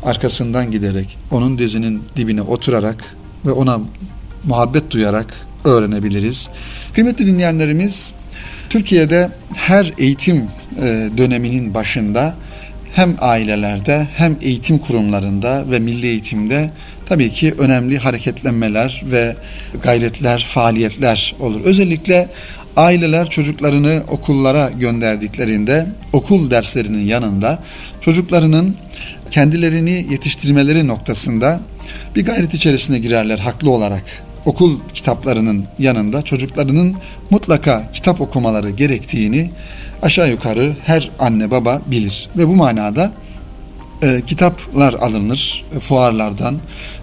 arkasından 0.07 0.71
giderek, 0.71 1.17
onun 1.31 1.57
dizinin 1.57 2.03
dibine 2.15 2.41
oturarak 2.41 3.15
ve 3.45 3.51
ona 3.51 3.79
muhabbet 4.43 4.91
duyarak 4.91 5.33
öğrenebiliriz. 5.65 6.49
Kıymetli 6.93 7.27
dinleyenlerimiz, 7.27 8.13
Türkiye'de 8.69 9.29
her 9.55 9.93
eğitim 9.97 10.37
e, 10.81 11.09
döneminin 11.17 11.73
başında 11.73 12.35
hem 12.93 13.15
ailelerde 13.19 14.07
hem 14.15 14.37
eğitim 14.41 14.77
kurumlarında 14.77 15.71
ve 15.71 15.79
milli 15.79 16.07
eğitimde 16.07 16.71
tabii 17.05 17.31
ki 17.31 17.53
önemli 17.57 17.97
hareketlenmeler 17.97 19.01
ve 19.05 19.35
gayretler, 19.83 20.47
faaliyetler 20.49 21.35
olur. 21.39 21.61
Özellikle 21.63 22.29
aileler 22.77 23.29
çocuklarını 23.29 24.03
okullara 24.07 24.69
gönderdiklerinde 24.69 25.87
okul 26.13 26.51
derslerinin 26.51 27.05
yanında 27.05 27.59
çocuklarının 28.01 28.75
kendilerini 29.31 30.05
yetiştirmeleri 30.11 30.87
noktasında 30.87 31.59
bir 32.15 32.25
gayret 32.25 32.53
içerisine 32.53 32.99
girerler 32.99 33.39
haklı 33.39 33.71
olarak. 33.71 34.03
Okul 34.45 34.79
kitaplarının 34.93 35.65
yanında 35.79 36.21
çocuklarının 36.21 36.95
mutlaka 37.29 37.91
kitap 37.93 38.21
okumaları 38.21 38.69
gerektiğini 38.69 39.49
aşağı 40.01 40.29
yukarı 40.29 40.75
her 40.85 41.11
anne 41.19 41.51
baba 41.51 41.81
bilir 41.87 42.29
ve 42.37 42.47
bu 42.47 42.55
manada 42.55 43.11
e, 44.01 44.21
kitaplar 44.27 44.93
alınır 44.93 45.65
e, 45.75 45.79
fuarlardan 45.79 46.55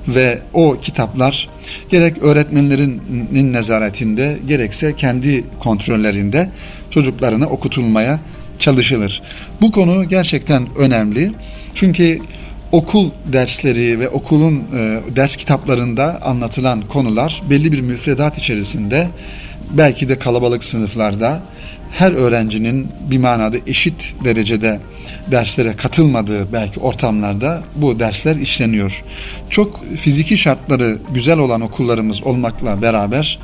ve 0.09 0.43
o 0.53 0.77
kitaplar 0.83 1.49
gerek 1.91 2.23
öğretmenlerinin 2.23 3.53
nezaretinde 3.53 4.39
gerekse 4.49 4.97
kendi 4.97 5.45
kontrollerinde 5.59 6.51
çocuklarına 6.91 7.47
okutulmaya 7.47 8.21
çalışılır. 8.59 9.23
Bu 9.61 9.73
konu 9.73 10.09
gerçekten 10.09 10.67
önemli. 10.79 11.33
Çünkü 11.75 12.21
okul 12.73 13.11
dersleri 13.33 14.01
ve 14.01 14.09
okulun 14.09 14.55
e, 14.57 15.01
ders 15.17 15.37
kitaplarında 15.37 16.23
anlatılan 16.23 16.83
konular 16.83 17.43
belli 17.51 17.73
bir 17.73 17.81
müfredat 17.81 18.39
içerisinde 18.39 19.09
belki 19.71 20.09
de 20.09 20.19
kalabalık 20.19 20.65
sınıflarda 20.65 21.43
her 21.93 22.13
öğrencinin 22.13 22.89
bir 23.11 23.19
manada 23.19 23.57
eşit 23.67 24.15
derecede 24.25 24.81
derslere 25.31 25.77
katılmadığı 25.77 26.53
belki 26.53 26.81
ortamlarda 26.81 27.63
bu 27.77 27.99
dersler 27.99 28.37
işleniyor. 28.37 29.03
Çok 29.51 29.85
fiziki 29.97 30.39
şartları 30.39 30.99
güzel 31.15 31.39
olan 31.39 31.61
okullarımız 31.61 32.23
olmakla 32.23 32.83
beraber 32.83 33.39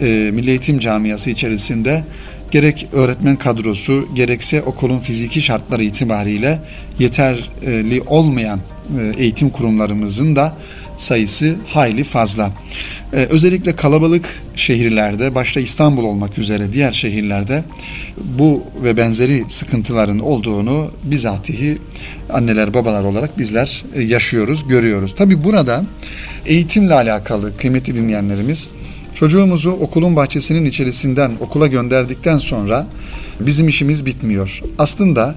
e, 0.00 0.04
Milli 0.32 0.50
Eğitim 0.50 0.78
Camiası 0.78 1.30
içerisinde 1.30 2.04
gerek 2.50 2.86
öğretmen 2.92 3.36
kadrosu 3.36 4.08
gerekse 4.14 4.62
okulun 4.62 4.98
fiziki 4.98 5.42
şartları 5.42 5.82
itibariyle 5.82 6.58
yeterli 6.98 8.02
olmayan 8.06 8.60
e, 9.00 9.22
eğitim 9.22 9.50
kurumlarımızın 9.50 10.36
da 10.36 10.56
sayısı 11.02 11.56
hayli 11.66 12.04
fazla. 12.04 12.52
Ee, 13.12 13.16
özellikle 13.16 13.76
kalabalık 13.76 14.42
şehirlerde, 14.56 15.34
başta 15.34 15.60
İstanbul 15.60 16.04
olmak 16.04 16.38
üzere 16.38 16.72
diğer 16.72 16.92
şehirlerde 16.92 17.64
bu 18.38 18.62
ve 18.82 18.96
benzeri 18.96 19.44
sıkıntıların 19.48 20.18
olduğunu 20.18 20.90
bizatihi 21.04 21.78
anneler 22.30 22.74
babalar 22.74 23.04
olarak 23.04 23.38
bizler 23.38 23.84
e, 23.94 24.02
yaşıyoruz, 24.02 24.68
görüyoruz. 24.68 25.14
Tabi 25.14 25.44
burada 25.44 25.84
eğitimle 26.46 26.94
alakalı 26.94 27.56
kıymetli 27.56 27.96
dinleyenlerimiz 27.96 28.70
çocuğumuzu 29.14 29.70
okulun 29.70 30.16
bahçesinin 30.16 30.64
içerisinden 30.64 31.32
okula 31.40 31.66
gönderdikten 31.66 32.38
sonra 32.38 32.86
bizim 33.40 33.68
işimiz 33.68 34.06
bitmiyor. 34.06 34.60
Aslında 34.78 35.34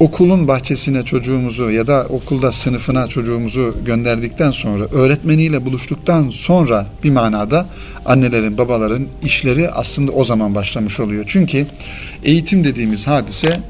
okulun 0.00 0.48
bahçesine 0.48 1.04
çocuğumuzu 1.04 1.70
ya 1.70 1.86
da 1.86 2.06
okulda 2.10 2.52
sınıfına 2.52 3.06
çocuğumuzu 3.06 3.74
gönderdikten 3.84 4.50
sonra 4.50 4.84
öğretmeniyle 4.84 5.64
buluştuktan 5.66 6.30
sonra 6.30 6.86
bir 7.04 7.10
manada 7.10 7.66
annelerin 8.06 8.58
babaların 8.58 9.06
işleri 9.24 9.70
aslında 9.70 10.12
o 10.12 10.24
zaman 10.24 10.54
başlamış 10.54 11.00
oluyor. 11.00 11.24
Çünkü 11.26 11.66
eğitim 12.24 12.64
dediğimiz 12.64 13.06
hadise 13.06 13.60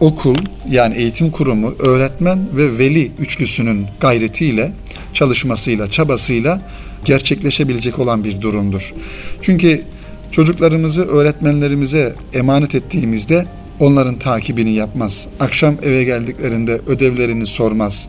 okul 0.00 0.36
yani 0.70 0.94
eğitim 0.94 1.30
kurumu, 1.30 1.74
öğretmen 1.78 2.38
ve 2.52 2.78
veli 2.78 3.12
üçlüsünün 3.18 3.86
gayretiyle, 4.00 4.72
çalışmasıyla, 5.14 5.90
çabasıyla 5.90 6.62
gerçekleşebilecek 7.04 7.98
olan 7.98 8.24
bir 8.24 8.40
durumdur. 8.40 8.94
Çünkü 9.42 9.82
çocuklarımızı 10.30 11.04
öğretmenlerimize 11.04 12.14
emanet 12.34 12.74
ettiğimizde 12.74 13.46
onların 13.82 14.18
takibini 14.18 14.70
yapmaz. 14.70 15.26
Akşam 15.40 15.74
eve 15.82 16.04
geldiklerinde 16.04 16.80
ödevlerini 16.86 17.46
sormaz. 17.46 18.08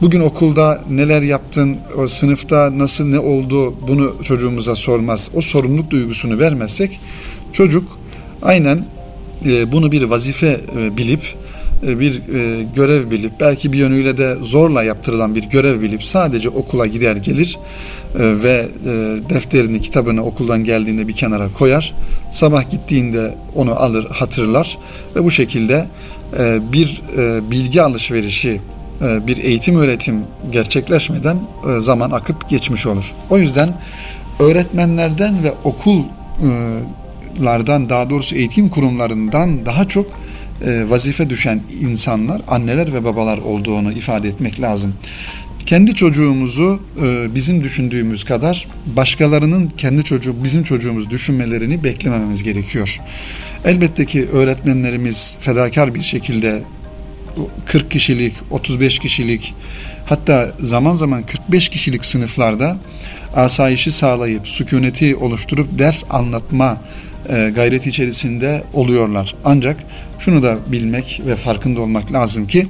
Bugün 0.00 0.20
okulda 0.20 0.84
neler 0.90 1.22
yaptın, 1.22 1.76
o 1.96 2.08
sınıfta 2.08 2.78
nasıl 2.78 3.04
ne 3.04 3.18
oldu 3.18 3.74
bunu 3.88 4.14
çocuğumuza 4.24 4.76
sormaz. 4.76 5.30
O 5.34 5.40
sorumluluk 5.40 5.90
duygusunu 5.90 6.38
vermezsek 6.38 7.00
çocuk 7.52 7.98
aynen 8.42 8.84
e, 9.46 9.72
bunu 9.72 9.92
bir 9.92 10.02
vazife 10.02 10.60
e, 10.76 10.96
bilip 10.96 11.20
bir 11.82 12.22
görev 12.76 13.10
bilip 13.10 13.32
belki 13.40 13.72
bir 13.72 13.78
yönüyle 13.78 14.18
de 14.18 14.34
zorla 14.42 14.82
yaptırılan 14.82 15.34
bir 15.34 15.42
görev 15.42 15.80
bilip 15.80 16.04
sadece 16.04 16.48
okula 16.48 16.86
gider 16.86 17.16
gelir 17.16 17.58
ve 18.14 18.68
defterini 19.30 19.80
kitabını 19.80 20.24
okuldan 20.24 20.64
geldiğinde 20.64 21.08
bir 21.08 21.12
kenara 21.12 21.52
koyar 21.52 21.94
sabah 22.32 22.70
gittiğinde 22.70 23.34
onu 23.54 23.72
alır 23.74 24.06
hatırlar 24.06 24.78
ve 25.16 25.24
bu 25.24 25.30
şekilde 25.30 25.86
bir 26.72 27.02
bilgi 27.50 27.82
alışverişi 27.82 28.60
bir 29.00 29.36
eğitim 29.36 29.76
öğretim 29.76 30.20
gerçekleşmeden 30.52 31.38
zaman 31.78 32.10
akıp 32.10 32.48
geçmiş 32.48 32.86
olur. 32.86 33.14
O 33.30 33.38
yüzden 33.38 33.68
öğretmenlerden 34.40 35.42
ve 35.42 35.52
okul 35.64 36.02
lardan 37.44 37.88
daha 37.88 38.10
doğrusu 38.10 38.34
eğitim 38.34 38.68
kurumlarından 38.68 39.66
daha 39.66 39.84
çok 39.84 40.06
e, 40.06 40.27
vazife 40.88 41.30
düşen 41.30 41.60
insanlar 41.82 42.42
anneler 42.48 42.94
ve 42.94 43.04
babalar 43.04 43.38
olduğunu 43.38 43.92
ifade 43.92 44.28
etmek 44.28 44.60
lazım. 44.60 44.94
Kendi 45.66 45.94
çocuğumuzu 45.94 46.80
e, 47.02 47.34
bizim 47.34 47.64
düşündüğümüz 47.64 48.24
kadar 48.24 48.68
başkalarının 48.86 49.72
kendi 49.76 50.04
çocuğu 50.04 50.44
bizim 50.44 50.62
çocuğumuz 50.62 51.10
düşünmelerini 51.10 51.84
beklemememiz 51.84 52.42
gerekiyor. 52.42 53.00
Elbette 53.64 54.06
ki 54.06 54.28
öğretmenlerimiz 54.32 55.36
fedakar 55.40 55.94
bir 55.94 56.02
şekilde 56.02 56.62
40 57.66 57.90
kişilik, 57.90 58.34
35 58.50 58.98
kişilik 58.98 59.54
hatta 60.06 60.52
zaman 60.58 60.96
zaman 60.96 61.22
45 61.22 61.68
kişilik 61.68 62.04
sınıflarda 62.04 62.76
asayişi 63.34 63.92
sağlayıp 63.92 64.48
sükuneti 64.48 65.16
oluşturup 65.16 65.78
ders 65.78 66.04
anlatma 66.10 66.72
e, 66.72 67.07
gayreti 67.54 67.88
içerisinde 67.88 68.64
oluyorlar. 68.72 69.34
Ancak 69.44 69.76
şunu 70.18 70.42
da 70.42 70.58
bilmek 70.66 71.22
ve 71.26 71.36
farkında 71.36 71.80
olmak 71.80 72.12
lazım 72.12 72.46
ki 72.46 72.66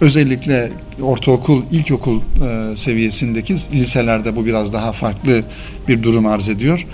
özellikle 0.00 0.70
ortaokul, 1.02 1.62
ilkokul 1.70 2.20
e, 2.20 2.76
seviyesindeki 2.76 3.54
liselerde 3.72 4.36
bu 4.36 4.46
biraz 4.46 4.72
daha 4.72 4.92
farklı 4.92 5.42
bir 5.88 6.02
durum 6.02 6.26
arz 6.26 6.48
ediyor. 6.48 6.86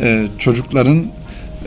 E, 0.00 0.26
çocukların 0.38 1.06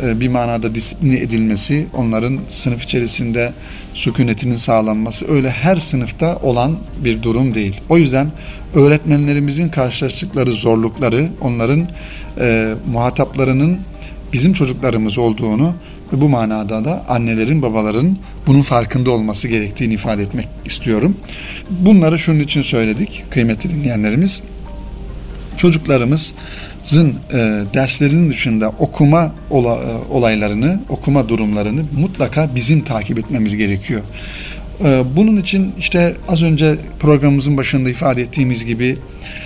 e, 0.04 0.20
bir 0.20 0.28
manada 0.28 0.76
disipline 0.76 1.20
edilmesi, 1.20 1.88
onların 1.94 2.40
sınıf 2.50 2.84
içerisinde 2.84 3.54
sükunetinin 3.94 4.56
sağlanması 4.56 5.32
öyle 5.32 5.50
her 5.50 5.78
sınıfta 5.78 6.38
olan 6.38 6.78
bir 7.04 7.24
durum 7.24 7.56
değil. 7.56 7.82
O 7.90 7.98
yüzden 7.98 8.32
öğretmenlerimizin 8.74 9.70
karşılaştıkları 9.70 10.54
zorlukları, 10.54 11.30
onların 11.42 11.88
e, 12.40 12.74
muhataplarının 12.92 13.80
bizim 14.36 14.54
çocuklarımız 14.54 15.18
olduğunu 15.18 15.74
ve 16.14 16.22
bu 16.22 16.30
manada 16.30 16.86
da 16.86 17.06
annelerin, 17.10 17.62
babaların 17.62 18.18
bunun 18.48 18.62
farkında 18.62 19.12
olması 19.12 19.48
gerektiğini 19.48 19.94
ifade 19.94 20.24
etmek 20.24 20.48
istiyorum. 20.66 21.18
Bunları 21.70 22.20
şunun 22.20 22.40
için 22.40 22.62
söyledik 22.62 23.24
kıymetli 23.30 23.70
dinleyenlerimiz. 23.70 24.42
Çocuklarımızın 25.58 27.16
e, 27.34 27.64
derslerinin 27.74 28.30
dışında 28.30 28.70
okuma 28.70 29.36
e, 29.52 29.56
olaylarını, 30.10 30.80
okuma 30.90 31.30
durumlarını 31.30 31.84
mutlaka 32.00 32.56
bizim 32.56 32.82
takip 32.82 33.20
etmemiz 33.20 33.56
gerekiyor. 33.56 34.02
E, 34.84 35.04
bunun 35.16 35.38
için 35.38 35.74
işte 35.80 36.14
az 36.28 36.44
önce 36.44 36.76
programımızın 37.00 37.58
başında 37.58 37.90
ifade 37.90 38.22
ettiğimiz 38.22 38.66
gibi 38.66 38.98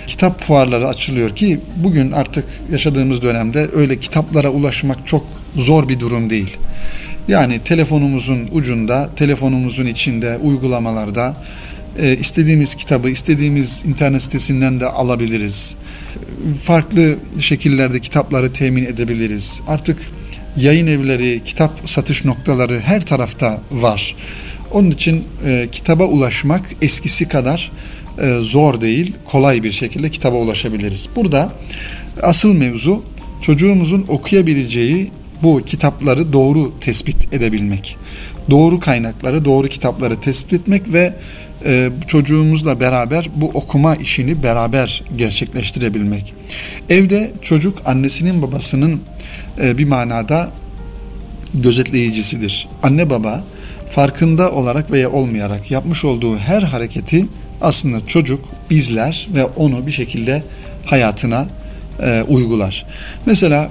kitap 0.06 0.40
fuarları 0.40 0.88
açılıyor 0.88 1.36
ki 1.36 1.60
bugün 1.76 2.12
artık 2.12 2.44
yaşadığımız 2.72 3.22
dönemde 3.22 3.68
öyle 3.72 3.98
kitaplara 3.98 4.48
ulaşmak 4.50 5.06
çok 5.06 5.26
zor 5.56 5.88
bir 5.88 6.00
durum 6.00 6.30
değil. 6.30 6.56
Yani 7.28 7.60
telefonumuzun 7.64 8.48
ucunda, 8.52 9.10
telefonumuzun 9.16 9.86
içinde, 9.86 10.36
uygulamalarda 10.36 11.36
e, 11.98 12.16
istediğimiz 12.16 12.74
kitabı 12.74 13.10
istediğimiz 13.10 13.82
internet 13.86 14.22
sitesinden 14.22 14.80
de 14.80 14.86
alabiliriz. 14.86 15.74
Farklı 16.62 17.16
şekillerde 17.40 18.00
kitapları 18.00 18.52
temin 18.52 18.84
edebiliriz. 18.84 19.60
Artık 19.68 19.98
yayın 20.56 20.86
evleri, 20.86 21.44
kitap 21.44 21.70
satış 21.86 22.24
noktaları 22.24 22.80
her 22.80 23.06
tarafta 23.06 23.60
var. 23.70 24.16
Onun 24.70 24.90
için 24.90 25.24
e, 25.46 25.68
kitaba 25.72 26.04
ulaşmak 26.04 26.62
eskisi 26.82 27.28
kadar 27.28 27.72
e, 28.22 28.38
zor 28.40 28.80
değil, 28.80 29.14
kolay 29.24 29.62
bir 29.62 29.72
şekilde 29.72 30.10
kitaba 30.10 30.36
ulaşabiliriz. 30.36 31.08
Burada 31.16 31.52
asıl 32.22 32.52
mevzu 32.52 33.02
çocuğumuzun 33.42 34.04
okuyabileceği 34.08 35.10
bu 35.42 35.62
kitapları 35.66 36.32
doğru 36.32 36.72
tespit 36.80 37.34
edebilmek. 37.34 37.96
Doğru 38.50 38.80
kaynakları, 38.80 39.44
doğru 39.44 39.68
kitapları 39.68 40.20
tespit 40.20 40.52
etmek 40.52 40.92
ve 40.92 41.14
e, 41.64 41.90
çocuğumuzla 42.06 42.80
beraber 42.80 43.28
bu 43.36 43.48
okuma 43.54 43.96
işini 43.96 44.42
beraber 44.42 45.02
gerçekleştirebilmek. 45.16 46.34
Evde 46.88 47.30
çocuk 47.42 47.78
annesinin 47.84 48.42
babasının 48.42 49.00
e, 49.62 49.78
bir 49.78 49.84
manada 49.84 50.50
gözetleyicisidir. 51.54 52.68
Anne 52.82 53.10
baba 53.10 53.44
farkında 53.90 54.52
olarak 54.52 54.90
veya 54.90 55.10
olmayarak 55.10 55.70
yapmış 55.70 56.04
olduğu 56.04 56.36
her 56.36 56.62
hareketi 56.62 57.26
aslında 57.60 58.06
çocuk 58.06 58.44
izler 58.70 59.28
ve 59.34 59.44
onu 59.44 59.86
bir 59.86 59.92
şekilde 59.92 60.42
hayatına 60.84 61.46
e, 62.02 62.22
uygular. 62.28 62.86
Mesela 63.26 63.70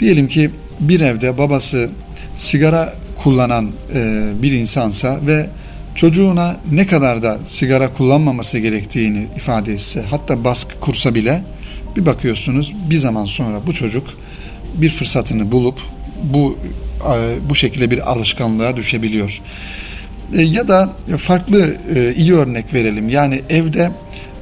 diyelim 0.00 0.28
ki 0.28 0.50
bir 0.80 1.00
evde 1.00 1.38
babası 1.38 1.90
sigara 2.36 2.94
kullanan 3.22 3.70
e, 3.94 4.28
bir 4.42 4.52
insansa 4.52 5.18
ve 5.26 5.46
çocuğuna 5.94 6.56
ne 6.72 6.86
kadar 6.86 7.22
da 7.22 7.38
sigara 7.46 7.92
kullanmaması 7.92 8.58
gerektiğini 8.58 9.26
ifade 9.36 9.72
etse 9.72 10.04
hatta 10.10 10.44
baskı 10.44 10.80
kursa 10.80 11.14
bile 11.14 11.42
bir 11.96 12.06
bakıyorsunuz 12.06 12.72
bir 12.90 12.98
zaman 12.98 13.24
sonra 13.24 13.60
bu 13.66 13.72
çocuk 13.72 14.06
bir 14.74 14.90
fırsatını 14.90 15.52
bulup 15.52 15.78
bu 16.22 16.58
bu 17.48 17.54
şekilde 17.54 17.90
bir 17.90 18.10
alışkanlığa 18.12 18.76
düşebiliyor. 18.76 19.40
E, 20.36 20.42
ya 20.42 20.68
da 20.68 20.92
farklı 21.16 21.76
e, 21.96 22.14
iyi 22.14 22.34
örnek 22.34 22.74
verelim. 22.74 23.08
Yani 23.08 23.42
evde 23.50 23.90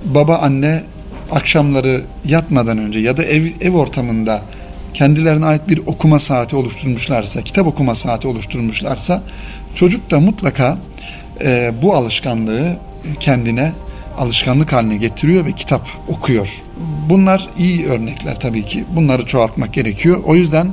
baba 0.04 0.36
anne 0.36 0.82
akşamları 1.30 2.02
yatmadan 2.24 2.78
önce 2.78 3.00
ya 3.00 3.16
da 3.16 3.24
ev 3.24 3.46
ev 3.60 3.74
ortamında 3.74 4.42
kendilerine 4.94 5.46
ait 5.46 5.68
bir 5.68 5.78
okuma 5.86 6.18
saati 6.18 6.56
oluşturmuşlarsa, 6.56 7.42
kitap 7.42 7.66
okuma 7.66 7.94
saati 7.94 8.28
oluşturmuşlarsa 8.28 9.22
çocuk 9.74 10.10
da 10.10 10.20
mutlaka 10.20 10.78
e, 11.44 11.72
bu 11.82 11.94
alışkanlığı 11.94 12.76
kendine 13.20 13.72
alışkanlık 14.18 14.72
haline 14.72 14.96
getiriyor 14.96 15.46
ve 15.46 15.52
kitap 15.52 15.88
okuyor. 16.08 16.62
Bunlar 17.08 17.48
iyi 17.58 17.86
örnekler 17.86 18.40
tabii 18.40 18.64
ki. 18.64 18.84
Bunları 18.96 19.26
çoğaltmak 19.26 19.72
gerekiyor. 19.72 20.22
O 20.26 20.34
yüzden 20.34 20.68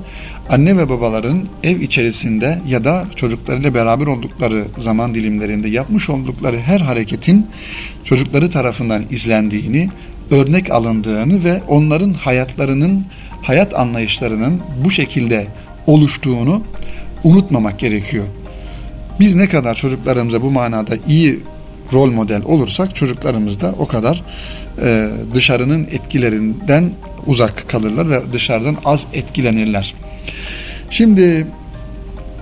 anne 0.49 0.77
ve 0.77 0.89
babaların 0.89 1.43
ev 1.63 1.79
içerisinde 1.79 2.59
ya 2.67 2.83
da 2.83 3.05
çocuklarıyla 3.15 3.73
beraber 3.73 4.07
oldukları 4.07 4.65
zaman 4.77 5.15
dilimlerinde 5.15 5.69
yapmış 5.69 6.09
oldukları 6.09 6.59
her 6.59 6.79
hareketin 6.79 7.47
çocukları 8.03 8.49
tarafından 8.49 9.03
izlendiğini, 9.11 9.89
örnek 10.31 10.71
alındığını 10.71 11.43
ve 11.43 11.61
onların 11.67 12.13
hayatlarının, 12.13 13.05
hayat 13.41 13.79
anlayışlarının 13.79 14.61
bu 14.85 14.91
şekilde 14.91 15.47
oluştuğunu 15.87 16.63
unutmamak 17.23 17.79
gerekiyor. 17.79 18.25
Biz 19.19 19.35
ne 19.35 19.49
kadar 19.49 19.75
çocuklarımıza 19.75 20.41
bu 20.41 20.51
manada 20.51 20.95
iyi 21.07 21.39
rol 21.93 22.11
model 22.11 22.41
olursak 22.45 22.95
çocuklarımız 22.95 23.61
da 23.61 23.75
o 23.79 23.87
kadar 23.87 24.23
e, 24.83 25.09
dışarının 25.33 25.87
etkilerinden 25.91 26.91
uzak 27.27 27.69
kalırlar 27.69 28.09
ve 28.09 28.21
dışarıdan 28.33 28.75
az 28.85 29.05
etkilenirler. 29.13 29.95
Şimdi 30.89 31.47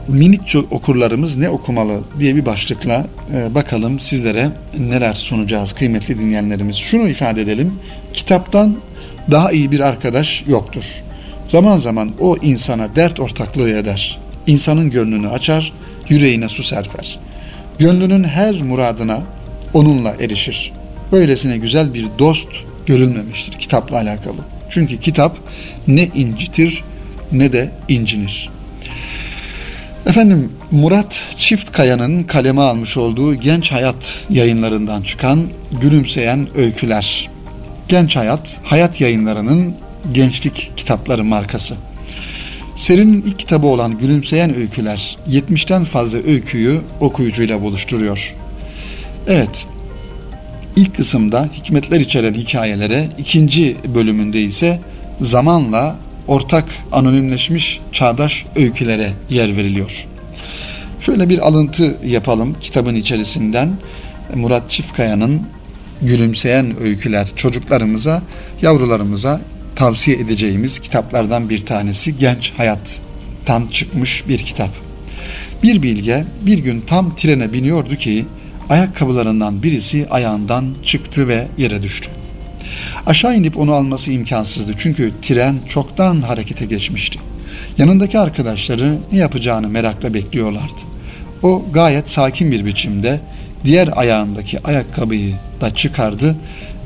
minik 0.08 0.56
okurlarımız 0.72 1.38
ne 1.38 1.50
okumalı 1.50 2.00
diye 2.20 2.36
bir 2.36 2.46
başlıkla 2.46 3.08
e, 3.36 3.56
bakalım 3.56 4.00
sizlere 4.00 4.50
neler 4.80 5.14
sunacağız 5.14 5.74
kıymetli 5.74 6.20
dinleyenlerimiz. 6.20 6.76
Şunu 6.76 7.10
ifade 7.10 7.42
edelim. 7.42 7.74
Kitaptan 8.14 8.76
daha 9.32 9.52
iyi 9.52 9.72
bir 9.72 9.80
arkadaş 9.80 10.44
yoktur. 10.48 10.84
Zaman 11.48 11.78
zaman 11.78 12.12
o 12.20 12.38
insana 12.42 12.96
dert 12.96 13.20
ortaklığı 13.20 13.70
eder. 13.70 14.20
İnsanın 14.48 14.90
gönlünü 14.90 15.30
açar, 15.30 15.74
yüreğine 16.10 16.50
su 16.50 16.64
serper. 16.64 17.20
Gönlünün 17.80 18.24
her 18.24 18.62
muradına 18.62 19.22
onunla 19.74 20.16
erişir. 20.20 20.72
Böylesine 21.12 21.58
güzel 21.58 21.94
bir 21.94 22.06
dost 22.20 22.50
görülmemiştir 22.86 23.54
kitapla 23.54 23.98
alakalı. 23.98 24.38
Çünkü 24.70 25.00
kitap 25.00 25.38
ne 25.88 26.04
incitir 26.16 26.84
ne 27.34 27.54
de 27.54 27.72
incinir. 27.88 28.50
Efendim 30.06 30.52
Murat 30.72 31.22
Çiftkaya'nın 31.36 32.24
kaleme 32.24 32.62
almış 32.62 32.98
olduğu 32.98 33.36
Genç 33.36 33.72
Hayat 33.72 34.26
yayınlarından 34.30 35.02
çıkan 35.02 35.44
Gülümseyen 35.82 36.48
Öyküler. 36.58 37.30
Genç 37.88 38.16
Hayat, 38.16 38.60
Hayat 38.64 39.02
yayınlarının 39.02 39.76
gençlik 40.12 40.72
kitapları 40.78 41.24
markası. 41.24 41.76
Serinin 42.76 43.22
ilk 43.22 43.40
kitabı 43.40 43.68
olan 43.68 43.98
Gülümseyen 43.98 44.56
Öyküler 44.56 45.18
70'ten 45.30 45.84
fazla 45.84 46.18
öyküyü 46.18 46.82
okuyucuyla 47.00 47.62
buluşturuyor. 47.62 48.36
Evet, 49.28 49.66
ilk 50.76 50.96
kısımda 50.96 51.50
hikmetler 51.54 52.00
içeren 52.00 52.34
hikayelere, 52.34 53.08
ikinci 53.18 53.78
bölümünde 53.96 54.42
ise 54.42 54.80
zamanla 55.22 55.96
ortak 56.28 56.66
anonimleşmiş 56.92 57.82
çağdaş 57.92 58.46
öykülere 58.56 59.14
yer 59.30 59.58
veriliyor. 59.58 60.08
Şöyle 61.02 61.30
bir 61.30 61.48
alıntı 61.48 61.98
yapalım 62.06 62.56
kitabın 62.62 62.96
içerisinden. 62.96 63.78
Murat 64.36 64.70
Çiftkaya'nın 64.70 65.42
Gülümseyen 66.02 66.82
Öyküler 66.82 67.30
çocuklarımıza, 67.36 68.24
yavrularımıza 68.62 69.42
tavsiye 69.76 70.18
edeceğimiz 70.18 70.80
kitaplardan 70.80 71.50
bir 71.50 71.66
tanesi 71.66 72.18
Genç 72.18 72.54
Hayat'tan 72.58 73.68
çıkmış 73.68 74.24
bir 74.28 74.38
kitap. 74.38 74.70
Bir 75.64 75.82
bilge 75.82 76.26
bir 76.42 76.58
gün 76.58 76.82
tam 76.82 77.16
trene 77.16 77.54
biniyordu 77.54 77.96
ki 77.96 78.26
ayakkabılarından 78.70 79.64
birisi 79.64 80.08
ayağından 80.10 80.66
çıktı 80.84 81.28
ve 81.28 81.48
yere 81.58 81.84
düştü. 81.84 82.10
Aşağı 83.06 83.36
inip 83.36 83.58
onu 83.58 83.74
alması 83.74 84.12
imkansızdı 84.12 84.74
çünkü 84.78 85.12
tren 85.22 85.56
çoktan 85.70 86.22
harekete 86.22 86.66
geçmişti. 86.66 87.20
Yanındaki 87.78 88.20
arkadaşları 88.20 88.98
ne 89.12 89.18
yapacağını 89.18 89.70
merakla 89.70 90.14
bekliyorlardı. 90.14 90.82
O 91.44 91.66
gayet 91.74 92.10
sakin 92.10 92.52
bir 92.52 92.66
biçimde 92.66 93.20
diğer 93.64 93.90
ayağındaki 93.96 94.64
ayakkabıyı 94.64 95.34
da 95.62 95.74
çıkardı 95.74 96.36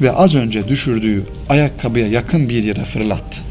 ve 0.02 0.12
az 0.12 0.36
önce 0.36 0.68
düşürdüğü 0.68 1.24
ayakkabıya 1.50 2.08
yakın 2.08 2.50
bir 2.50 2.64
yere 2.64 2.84
fırlattı. 2.84 3.42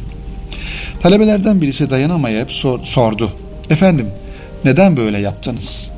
Talebelerden 1.01 1.61
birisi 1.61 1.91
dayanamayıp 1.91 2.53
sor, 2.53 2.85
sordu. 2.85 3.33
Efendim 3.71 4.07
neden 4.65 4.97
böyle 4.97 5.19
yaptınız? 5.19 5.91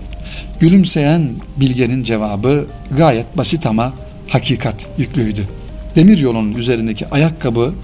Gülümseyen 0.61 1.31
bilgenin 1.57 2.03
cevabı 2.03 2.67
gayet 2.97 3.37
basit 3.37 3.67
ama 3.67 3.93
hakikat 4.29 4.87
yüklüydü. 4.99 5.58
Demir 5.99 6.19
yolunun 6.19 6.55
üzerindeki 6.55 7.09
ayakkabı 7.09 7.75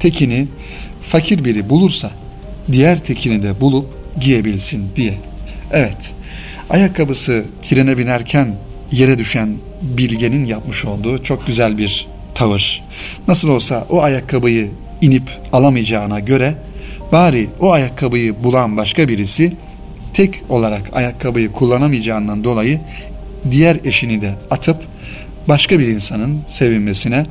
tekini 0.00 0.48
fakir 1.02 1.44
biri 1.44 1.70
bulursa 1.70 2.10
diğer 2.72 2.98
tekini 2.98 3.42
de 3.42 3.60
bulup 3.60 3.88
giyebilsin 4.20 4.84
diye. 4.96 5.14
Evet, 5.72 6.14
ayakkabısı 6.70 7.44
trene 7.62 7.98
binerken 7.98 8.54
yere 8.92 9.18
düşen 9.18 9.48
bilgenin 9.82 10.44
yapmış 10.44 10.84
olduğu 10.84 11.22
çok 11.22 11.46
güzel 11.46 11.78
bir 11.78 12.06
tavır. 12.34 12.82
Nasıl 13.28 13.48
olsa 13.48 13.86
o 13.90 14.02
ayakkabıyı 14.02 14.70
inip 15.00 15.30
alamayacağına 15.52 16.20
göre 16.20 16.54
bari 17.12 17.48
o 17.60 17.72
ayakkabıyı 17.72 18.44
bulan 18.44 18.76
başka 18.76 19.08
birisi 19.08 19.52
tek 20.14 20.34
olarak 20.48 20.82
ayakkabıyı 20.92 21.52
kullanamayacağından 21.52 22.44
dolayı 22.44 22.80
diğer 23.50 23.76
eşini 23.84 24.22
de 24.22 24.34
atıp 24.50 24.76
başka 25.48 25.78
bir 25.78 25.88
insanın 25.88 26.38
sevinmesine 26.48 27.26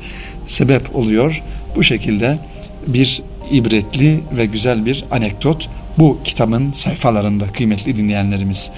sebep 0.48 0.96
oluyor. 0.96 1.44
Bu 1.76 1.84
şekilde 1.84 2.40
bir 2.88 3.22
ibretli 3.52 4.20
ve 4.38 4.46
güzel 4.46 4.86
bir 4.86 5.06
anekdot 5.12 5.70
bu 5.98 6.20
kitabın 6.24 6.72
sayfalarında 6.72 7.48
kıymetli 7.48 7.98
dinleyenlerimiz. 7.98 8.70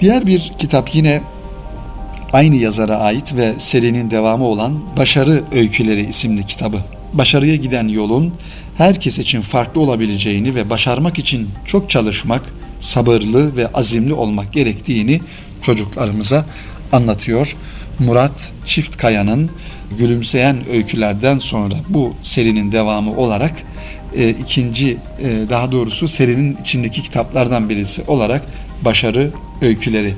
Diğer 0.00 0.26
bir 0.26 0.52
kitap 0.58 0.94
yine 0.94 1.20
aynı 2.32 2.56
yazara 2.56 2.96
ait 2.96 3.36
ve 3.36 3.52
serinin 3.58 4.10
devamı 4.10 4.44
olan 4.44 4.96
Başarı 4.96 5.42
Öyküleri 5.52 6.08
isimli 6.08 6.46
kitabı. 6.46 6.78
Başarıya 7.12 7.56
giden 7.56 7.88
yolun 7.88 8.34
herkes 8.76 9.18
için 9.18 9.40
farklı 9.40 9.80
olabileceğini 9.80 10.54
ve 10.54 10.70
başarmak 10.70 11.18
için 11.18 11.48
çok 11.66 11.90
çalışmak, 11.90 12.42
sabırlı 12.80 13.56
ve 13.56 13.66
azimli 13.66 14.12
olmak 14.12 14.52
gerektiğini 14.52 15.20
çocuklarımıza 15.62 16.46
anlatıyor. 16.92 17.56
Murat 18.00 18.52
Çiftkaya'nın 18.66 19.50
Gülümseyen 19.98 20.56
Öykülerden 20.72 21.38
sonra 21.38 21.74
bu 21.88 22.14
serinin 22.22 22.72
devamı 22.72 23.16
olarak 23.16 23.52
e, 24.16 24.28
ikinci 24.28 24.90
e, 24.90 24.98
daha 25.50 25.72
doğrusu 25.72 26.08
serinin 26.08 26.56
içindeki 26.60 27.02
kitaplardan 27.02 27.68
birisi 27.68 28.02
olarak 28.06 28.42
Başarı 28.84 29.30
Öyküleri. 29.62 30.14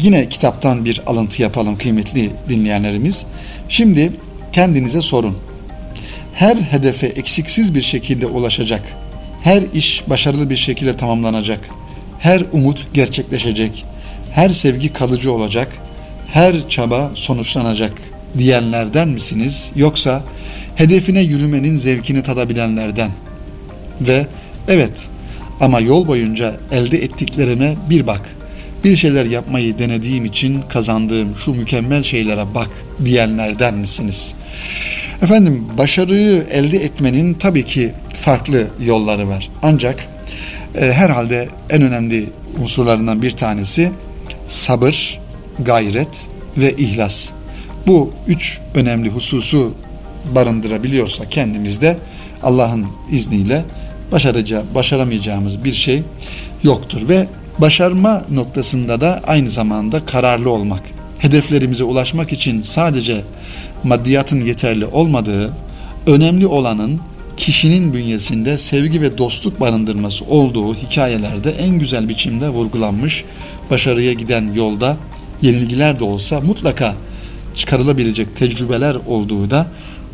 Yine 0.00 0.28
kitaptan 0.28 0.84
bir 0.84 1.00
alıntı 1.06 1.42
yapalım 1.42 1.78
kıymetli 1.78 2.30
dinleyenlerimiz. 2.48 3.22
Şimdi 3.68 4.12
kendinize 4.52 5.02
sorun. 5.02 5.38
Her 6.34 6.56
hedefe 6.56 7.06
eksiksiz 7.06 7.74
bir 7.74 7.82
şekilde 7.82 8.26
ulaşacak, 8.26 8.82
her 9.42 9.62
iş 9.74 10.04
başarılı 10.08 10.50
bir 10.50 10.56
şekilde 10.56 10.96
tamamlanacak, 10.96 11.60
her 12.18 12.42
umut 12.52 12.86
gerçekleşecek, 12.94 13.84
her 14.32 14.50
sevgi 14.50 14.92
kalıcı 14.92 15.32
olacak, 15.32 15.68
her 16.32 16.68
çaba 16.68 17.10
sonuçlanacak 17.14 17.92
diyenlerden 18.38 19.08
misiniz 19.08 19.70
yoksa 19.76 20.22
hedefine 20.76 21.20
yürümenin 21.20 21.76
zevkini 21.76 22.22
tadabilenlerden 22.22 23.10
ve 24.00 24.26
evet 24.68 25.08
ama 25.60 25.80
yol 25.80 26.06
boyunca 26.06 26.56
elde 26.72 26.98
ettiklerime 26.98 27.74
bir 27.90 28.06
bak. 28.06 28.20
Bir 28.84 28.96
şeyler 28.96 29.24
yapmayı 29.24 29.78
denediğim 29.78 30.24
için 30.24 30.62
kazandığım 30.68 31.36
şu 31.36 31.54
mükemmel 31.54 32.02
şeylere 32.02 32.54
bak 32.54 32.70
diyenlerden 33.04 33.74
misiniz? 33.74 34.32
Efendim 35.22 35.66
başarıyı 35.78 36.46
elde 36.50 36.76
etmenin 36.76 37.34
tabii 37.34 37.64
ki 37.64 37.92
farklı 38.22 38.66
yolları 38.80 39.28
var. 39.28 39.50
Ancak 39.62 40.06
e, 40.74 40.92
herhalde 40.92 41.48
en 41.70 41.82
önemli 41.82 42.26
unsurlarından 42.62 43.22
bir 43.22 43.30
tanesi 43.30 43.90
sabır, 44.46 45.20
gayret 45.58 46.26
ve 46.56 46.72
ihlas. 46.72 47.28
Bu 47.86 48.10
üç 48.26 48.60
önemli 48.74 49.08
hususu 49.08 49.74
barındırabiliyorsa 50.34 51.28
kendimizde 51.28 51.98
Allah'ın 52.42 52.86
izniyle 53.10 53.64
başaracağı, 54.12 54.64
başaramayacağımız 54.74 55.64
bir 55.64 55.72
şey 55.72 56.02
yoktur 56.62 57.08
ve 57.08 57.26
başarma 57.58 58.22
noktasında 58.30 59.00
da 59.00 59.20
aynı 59.26 59.50
zamanda 59.50 60.04
kararlı 60.04 60.50
olmak. 60.50 60.82
Hedeflerimize 61.18 61.84
ulaşmak 61.84 62.32
için 62.32 62.62
sadece 62.62 63.24
maddiyatın 63.84 64.40
yeterli 64.40 64.86
olmadığı, 64.86 65.52
önemli 66.06 66.46
olanın 66.46 67.00
kişinin 67.36 67.94
bünyesinde 67.94 68.58
sevgi 68.58 69.00
ve 69.02 69.18
dostluk 69.18 69.60
barındırması 69.60 70.24
olduğu 70.24 70.74
hikayelerde 70.74 71.50
en 71.50 71.78
güzel 71.78 72.08
biçimde 72.08 72.48
vurgulanmış. 72.48 73.24
Başarıya 73.70 74.12
giden 74.12 74.52
yolda 74.54 74.96
yenilgiler 75.42 76.00
de 76.00 76.04
olsa 76.04 76.40
mutlaka 76.40 76.94
çıkarılabilecek 77.54 78.36
tecrübeler 78.36 78.96
olduğu 79.06 79.50
da 79.50 79.66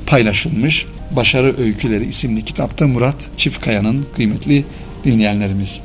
paylaşılmış. 0.06 0.86
Başarı 1.16 1.58
Öyküleri 1.58 2.04
isimli 2.04 2.44
kitapta 2.44 2.86
Murat 2.86 3.16
Çiftkaya'nın 3.36 4.06
kıymetli 4.16 4.64
dinleyenlerimiz. 5.04 5.80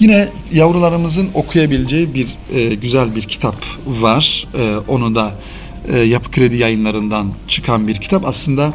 Yine 0.00 0.28
yavrularımızın 0.52 1.28
okuyabileceği 1.34 2.14
bir 2.14 2.28
e, 2.54 2.74
güzel 2.74 3.16
bir 3.16 3.22
kitap 3.22 3.56
var. 3.86 4.46
E, 4.58 4.76
onu 4.88 5.14
da 5.14 5.32
e, 5.92 5.98
Yapı 5.98 6.30
Kredi 6.30 6.56
yayınlarından 6.56 7.32
çıkan 7.48 7.88
bir 7.88 7.94
kitap. 7.94 8.24
Aslında 8.24 8.74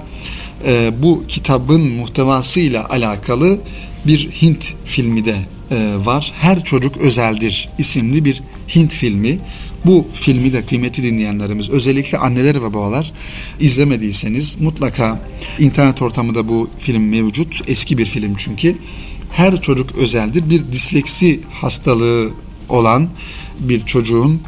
e, 0.65 0.91
bu 1.03 1.23
kitabın 1.27 1.81
muhtevasıyla 1.81 2.89
alakalı 2.89 3.59
bir 4.07 4.29
Hint 4.41 4.73
filmi 4.85 5.25
de 5.25 5.35
e, 5.71 6.05
var. 6.05 6.33
Her 6.35 6.63
Çocuk 6.63 6.97
Özeldir 6.97 7.69
isimli 7.77 8.25
bir 8.25 8.41
Hint 8.75 8.93
filmi. 8.93 9.37
Bu 9.85 10.07
filmi 10.13 10.53
de 10.53 10.65
kıymeti 10.65 11.03
dinleyenlerimiz 11.03 11.69
özellikle 11.69 12.17
anneler 12.17 12.55
ve 12.55 12.61
babalar 12.61 13.11
izlemediyseniz 13.59 14.61
mutlaka 14.61 15.21
internet 15.59 16.01
ortamında 16.01 16.47
bu 16.47 16.69
film 16.79 17.09
mevcut. 17.09 17.61
Eski 17.67 17.97
bir 17.97 18.05
film 18.05 18.35
çünkü. 18.37 18.75
Her 19.31 19.61
çocuk 19.61 19.95
özeldir. 19.95 20.49
Bir 20.49 20.71
disleksi 20.71 21.39
hastalığı 21.51 22.31
olan 22.69 23.09
bir 23.59 23.85
çocuğun 23.85 24.41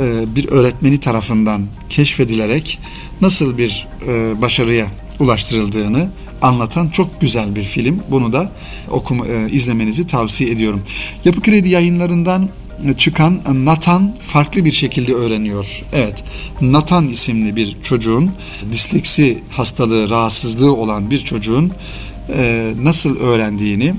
e, 0.00 0.36
bir 0.36 0.48
öğretmeni 0.48 1.00
tarafından 1.00 1.66
keşfedilerek 1.88 2.78
nasıl 3.20 3.58
bir 3.58 3.86
e, 4.08 4.40
başarıya 4.42 4.86
ulaştırıldığını 5.20 6.10
anlatan 6.42 6.88
çok 6.88 7.20
güzel 7.20 7.56
bir 7.56 7.62
film. 7.62 8.00
Bunu 8.10 8.32
da 8.32 8.52
okuma, 8.90 9.26
e, 9.26 9.50
izlemenizi 9.50 10.06
tavsiye 10.06 10.50
ediyorum. 10.50 10.82
Yapı 11.24 11.42
Kredi 11.42 11.68
yayınlarından 11.68 12.48
çıkan 12.98 13.40
Nathan 13.64 14.14
farklı 14.32 14.64
bir 14.64 14.72
şekilde 14.72 15.14
öğreniyor. 15.14 15.82
Evet, 15.92 16.24
Nathan 16.60 17.08
isimli 17.08 17.56
bir 17.56 17.76
çocuğun 17.82 18.30
disleksi 18.72 19.38
hastalığı, 19.50 20.10
rahatsızlığı 20.10 20.74
olan 20.74 21.10
bir 21.10 21.18
çocuğun 21.18 21.72
e, 22.34 22.72
nasıl 22.82 23.20
öğrendiğini 23.20 23.94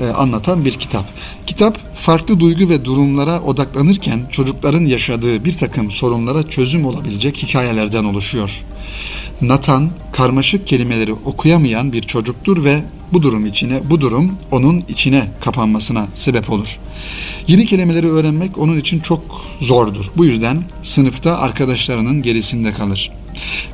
e, 0.00 0.06
anlatan 0.06 0.64
bir 0.64 0.72
kitap. 0.72 1.04
Kitap 1.46 1.96
farklı 1.96 2.40
duygu 2.40 2.68
ve 2.68 2.84
durumlara 2.84 3.40
odaklanırken 3.40 4.20
çocukların 4.30 4.84
yaşadığı 4.84 5.44
bir 5.44 5.52
takım 5.52 5.90
sorunlara 5.90 6.42
çözüm 6.42 6.86
olabilecek 6.86 7.36
hikayelerden 7.36 8.04
oluşuyor. 8.04 8.64
Nathan 9.42 9.90
karmaşık 10.12 10.66
kelimeleri 10.66 11.12
okuyamayan 11.12 11.92
bir 11.92 12.02
çocuktur 12.02 12.64
ve 12.64 12.82
bu 13.12 13.22
durum 13.22 13.46
içine 13.46 13.80
bu 13.90 14.00
durum 14.00 14.32
onun 14.50 14.84
içine 14.88 15.30
kapanmasına 15.40 16.08
sebep 16.14 16.50
olur. 16.50 16.78
Yeni 17.46 17.66
kelimeleri 17.66 18.10
öğrenmek 18.10 18.58
onun 18.58 18.76
için 18.76 19.00
çok 19.00 19.44
zordur. 19.60 20.10
Bu 20.16 20.24
yüzden 20.24 20.62
sınıfta 20.82 21.38
arkadaşlarının 21.38 22.22
gerisinde 22.22 22.72
kalır. 22.72 23.12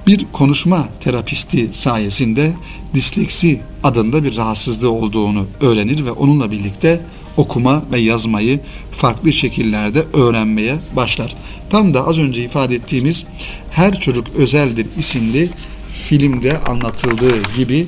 Bir 0.06 0.26
konuşma 0.32 0.88
terapisti 1.00 1.68
sayesinde 1.72 2.52
disleksi 2.94 3.60
adında 3.84 4.24
bir 4.24 4.36
rahatsızlığı 4.36 4.90
olduğunu 4.90 5.46
öğrenir 5.60 6.04
ve 6.04 6.10
onunla 6.10 6.50
birlikte 6.50 7.00
okuma 7.38 7.82
ve 7.92 7.98
yazmayı 7.98 8.60
farklı 8.92 9.32
şekillerde 9.32 10.04
öğrenmeye 10.14 10.76
başlar. 10.96 11.36
Tam 11.70 11.94
da 11.94 12.06
az 12.06 12.18
önce 12.18 12.42
ifade 12.42 12.74
ettiğimiz 12.74 13.26
Her 13.70 14.00
Çocuk 14.00 14.26
Özeldir 14.36 14.86
isimli 14.98 15.48
filmde 15.88 16.58
anlatıldığı 16.58 17.42
gibi 17.56 17.86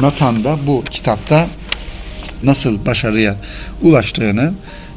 Nathan 0.00 0.44
da 0.44 0.58
bu 0.66 0.84
kitapta 0.90 1.48
nasıl 2.42 2.86
başarıya 2.86 3.36
ulaştığını 3.82 4.54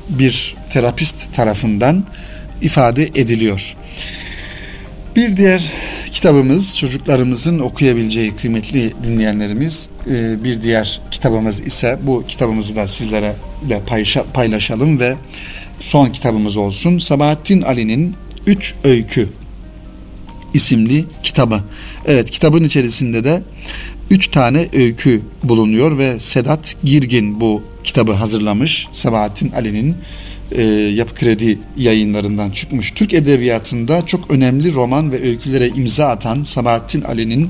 bir 0.10 0.56
terapist 0.74 1.34
tarafından 1.34 2.04
ifade 2.62 3.04
ediliyor. 3.04 3.76
Bir 5.16 5.38
diğer 5.38 5.72
kitabımız 6.12 6.78
çocuklarımızın 6.78 7.60
okuyabileceği 7.60 8.36
kıymetli 8.36 8.94
dinleyenlerimiz 9.04 9.90
e, 10.10 10.44
bir 10.44 10.62
diğer 10.62 11.02
kitabımız 11.12 11.60
ise 11.60 12.00
bu 12.04 12.24
kitabımızı 12.28 12.76
da 12.76 12.88
sizlere 12.88 13.36
paylaşalım 14.34 15.00
ve 15.00 15.16
son 15.80 16.10
kitabımız 16.10 16.58
olsun. 16.58 17.00
Sabahattin 17.00 17.62
Ali'nin 17.62 18.16
Üç 18.48 18.76
Öykü 18.84 19.30
isimli 20.54 21.06
kitabı. 21.24 21.62
Evet 22.06 22.30
kitabın 22.30 22.64
içerisinde 22.64 23.24
de 23.24 23.42
üç 24.10 24.28
tane 24.28 24.68
öykü 24.74 25.22
bulunuyor 25.44 25.98
ve 25.98 26.20
Sedat 26.20 26.76
Girgin 26.84 27.40
bu 27.42 27.64
kitabı 27.84 28.12
hazırlamış. 28.14 28.88
Sabahattin 28.92 29.52
Ali'nin 29.52 29.96
e, 30.52 30.64
Yapı 30.96 31.16
Kredi 31.16 31.60
yayınlarından 31.78 32.52
çıkmış. 32.52 32.92
Türk 32.92 33.14
Edebiyatı'nda 33.14 34.06
çok 34.06 34.32
önemli 34.32 34.74
roman 34.74 35.12
ve 35.12 35.22
öykülere 35.22 35.68
imza 35.68 36.08
atan 36.08 36.44
Sabahattin 36.44 37.02
Ali'nin 37.02 37.50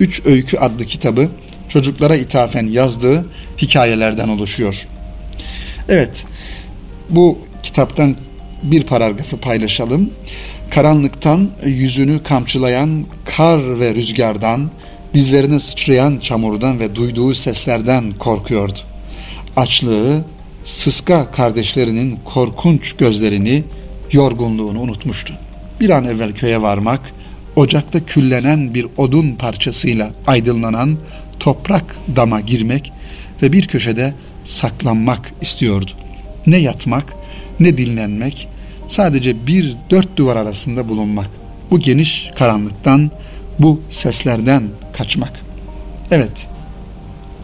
Üç 0.00 0.26
Öykü 0.26 0.58
adlı 0.58 0.84
kitabı 0.84 1.28
çocuklara 1.68 2.16
ithafen 2.16 2.66
yazdığı 2.66 3.26
hikayelerden 3.58 4.28
oluşuyor. 4.28 4.86
Evet, 5.88 6.24
bu 7.10 7.38
kitaptan 7.62 8.16
bir 8.62 8.82
paragrafı 8.82 9.36
paylaşalım. 9.36 10.10
Karanlıktan 10.70 11.50
yüzünü 11.66 12.22
kamçılayan 12.22 13.04
kar 13.36 13.80
ve 13.80 13.94
rüzgardan, 13.94 14.70
dizlerine 15.14 15.60
sıçrayan 15.60 16.18
çamurdan 16.18 16.80
ve 16.80 16.94
duyduğu 16.94 17.34
seslerden 17.34 18.12
korkuyordu. 18.12 18.78
Açlığı, 19.56 20.24
sıska 20.64 21.30
kardeşlerinin 21.30 22.18
korkunç 22.24 22.92
gözlerini, 22.92 23.64
yorgunluğunu 24.12 24.80
unutmuştu. 24.80 25.34
Bir 25.80 25.90
an 25.90 26.04
evvel 26.04 26.32
köye 26.32 26.62
varmak, 26.62 27.00
ocakta 27.56 28.04
küllenen 28.04 28.74
bir 28.74 28.86
odun 28.96 29.32
parçasıyla 29.32 30.10
aydınlanan 30.26 30.98
toprak 31.40 31.96
dama 32.16 32.40
girmek 32.40 32.92
ve 33.42 33.52
bir 33.52 33.66
köşede 33.66 34.14
saklanmak 34.44 35.32
istiyordu. 35.40 35.90
Ne 36.46 36.56
yatmak, 36.56 37.14
ne 37.60 37.78
dinlenmek, 37.78 38.48
sadece 38.88 39.46
bir 39.46 39.76
dört 39.90 40.16
duvar 40.16 40.36
arasında 40.36 40.88
bulunmak. 40.88 41.30
Bu 41.70 41.78
geniş 41.78 42.30
karanlıktan, 42.38 43.10
bu 43.58 43.80
seslerden 43.90 44.62
kaçmak. 44.92 45.40
Evet, 46.10 46.46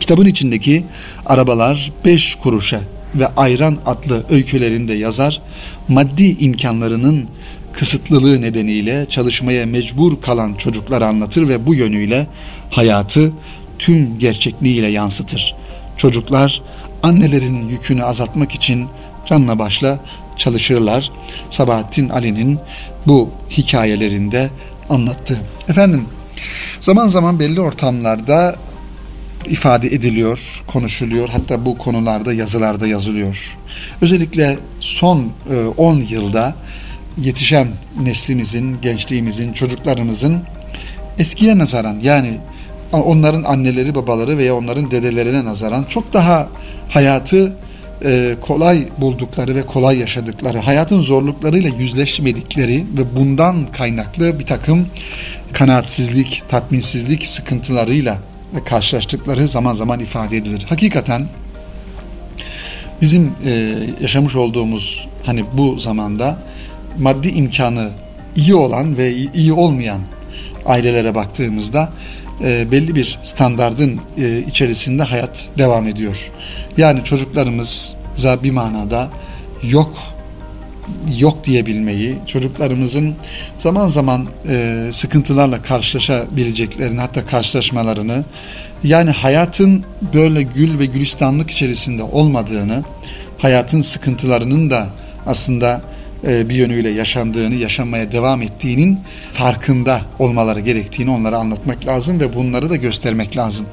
kitabın 0.01 0.27
içindeki 0.27 0.85
arabalar 1.27 1.93
beş 2.05 2.35
kuruşa 2.35 2.81
ve 3.15 3.27
ayran 3.27 3.79
adlı 3.87 4.25
öykülerinde 4.31 4.95
yazar, 4.95 5.43
maddi 5.89 6.37
imkanlarının 6.45 7.29
kısıtlılığı 7.73 8.41
nedeniyle 8.41 9.07
çalışmaya 9.11 9.67
mecbur 9.67 10.21
kalan 10.21 10.55
çocukları 10.55 11.07
anlatır 11.07 11.49
ve 11.49 11.67
bu 11.67 11.75
yönüyle 11.75 12.27
hayatı 12.71 13.33
tüm 13.79 14.19
gerçekliğiyle 14.19 14.87
yansıtır. 14.87 15.55
Çocuklar 15.97 16.63
annelerinin 17.03 17.69
yükünü 17.69 18.05
azaltmak 18.05 18.53
için 18.53 18.87
canla 19.27 19.59
başla 19.59 19.99
çalışırlar. 20.37 21.11
Sabahattin 21.51 22.09
Ali'nin 22.09 22.59
bu 23.07 23.31
hikayelerinde 23.51 24.51
anlattı. 24.89 25.41
Efendim 25.69 26.05
zaman 26.81 27.09
zaman 27.09 27.41
belli 27.41 27.61
ortamlarda 27.61 28.57
ifade 29.47 29.89
ediliyor, 29.89 30.63
konuşuluyor. 30.67 31.29
Hatta 31.29 31.65
bu 31.67 31.79
konularda 31.79 32.33
yazılarda 32.33 32.87
yazılıyor. 32.87 33.59
Özellikle 34.01 34.59
son 34.81 35.33
10 35.77 35.97
e, 35.97 36.05
yılda 36.09 36.55
yetişen 37.19 37.69
neslimizin, 38.03 38.81
gençliğimizin, 38.83 39.53
çocuklarımızın 39.53 40.43
eskiye 41.19 41.59
nazaran 41.59 42.01
yani 42.03 42.39
onların 42.93 43.43
anneleri, 43.43 43.95
babaları 43.95 44.39
veya 44.39 44.57
onların 44.57 44.91
dedelerine 44.91 45.45
nazaran 45.45 45.85
çok 45.85 46.13
daha 46.13 46.49
hayatı 46.89 47.57
e, 48.05 48.37
kolay 48.41 48.89
buldukları 48.99 49.55
ve 49.55 49.63
kolay 49.63 49.99
yaşadıkları, 49.99 50.59
hayatın 50.59 51.01
zorluklarıyla 51.01 51.71
yüzleşmedikleri 51.79 52.85
ve 52.99 53.17
bundan 53.17 53.67
kaynaklı 53.67 54.39
bir 54.39 54.47
takım 54.47 54.87
kanaatsizlik, 55.53 56.43
tatminsizlik 56.49 57.27
sıkıntılarıyla 57.27 58.19
karşılaştıkları 58.65 59.49
zaman 59.49 59.75
zaman 59.75 60.01
ifade 60.01 60.37
edilir. 60.37 60.67
Hakikaten 60.69 61.27
bizim 63.03 63.33
e, 63.45 63.75
yaşamış 64.01 64.37
olduğumuz 64.37 65.09
hani 65.27 65.45
bu 65.53 65.79
zamanda 65.79 66.39
maddi 66.99 67.29
imkanı 67.29 67.91
iyi 68.37 68.55
olan 68.55 68.97
ve 68.97 69.15
iyi 69.35 69.53
olmayan 69.53 70.01
ailelere 70.67 71.15
baktığımızda 71.15 71.93
e, 72.45 72.71
belli 72.71 72.95
bir 72.95 73.19
standardın 73.23 74.01
e, 74.19 74.39
içerisinde 74.39 75.03
hayat 75.03 75.49
devam 75.59 75.89
ediyor. 75.89 76.31
Yani 76.77 77.05
çocuklarımıza 77.05 78.43
bir 78.43 78.51
manada 78.51 79.09
yok 79.63 79.97
yok 81.19 81.45
diyebilmeyi, 81.45 82.17
çocuklarımızın 82.27 83.15
zaman 83.59 83.89
zaman 83.89 84.27
e, 84.49 84.89
sıkıntılarla 84.93 85.63
karşılaşabileceklerini 85.63 87.01
hatta 87.01 87.27
karşılaşmalarını 87.27 88.25
yani 88.85 89.11
hayatın 89.11 89.85
böyle 90.15 90.43
gül 90.43 90.79
ve 90.79 90.87
gülistanlık 90.87 91.51
içerisinde 91.51 92.03
olmadığını, 92.03 92.85
hayatın 93.39 93.83
sıkıntılarının 93.83 94.71
da 94.71 94.89
aslında 95.27 95.83
e, 96.27 96.49
bir 96.49 96.55
yönüyle 96.55 96.91
yaşandığını, 96.91 97.55
yaşanmaya 97.55 98.13
devam 98.13 98.43
ettiğinin 98.43 99.01
farkında 99.33 100.01
olmaları 100.19 100.61
gerektiğini 100.61 101.11
onlara 101.11 101.39
anlatmak 101.39 101.87
lazım 101.87 102.21
ve 102.21 102.35
bunları 102.35 102.71
da 102.71 102.77
göstermek 102.77 103.37
lazım. 103.37 103.67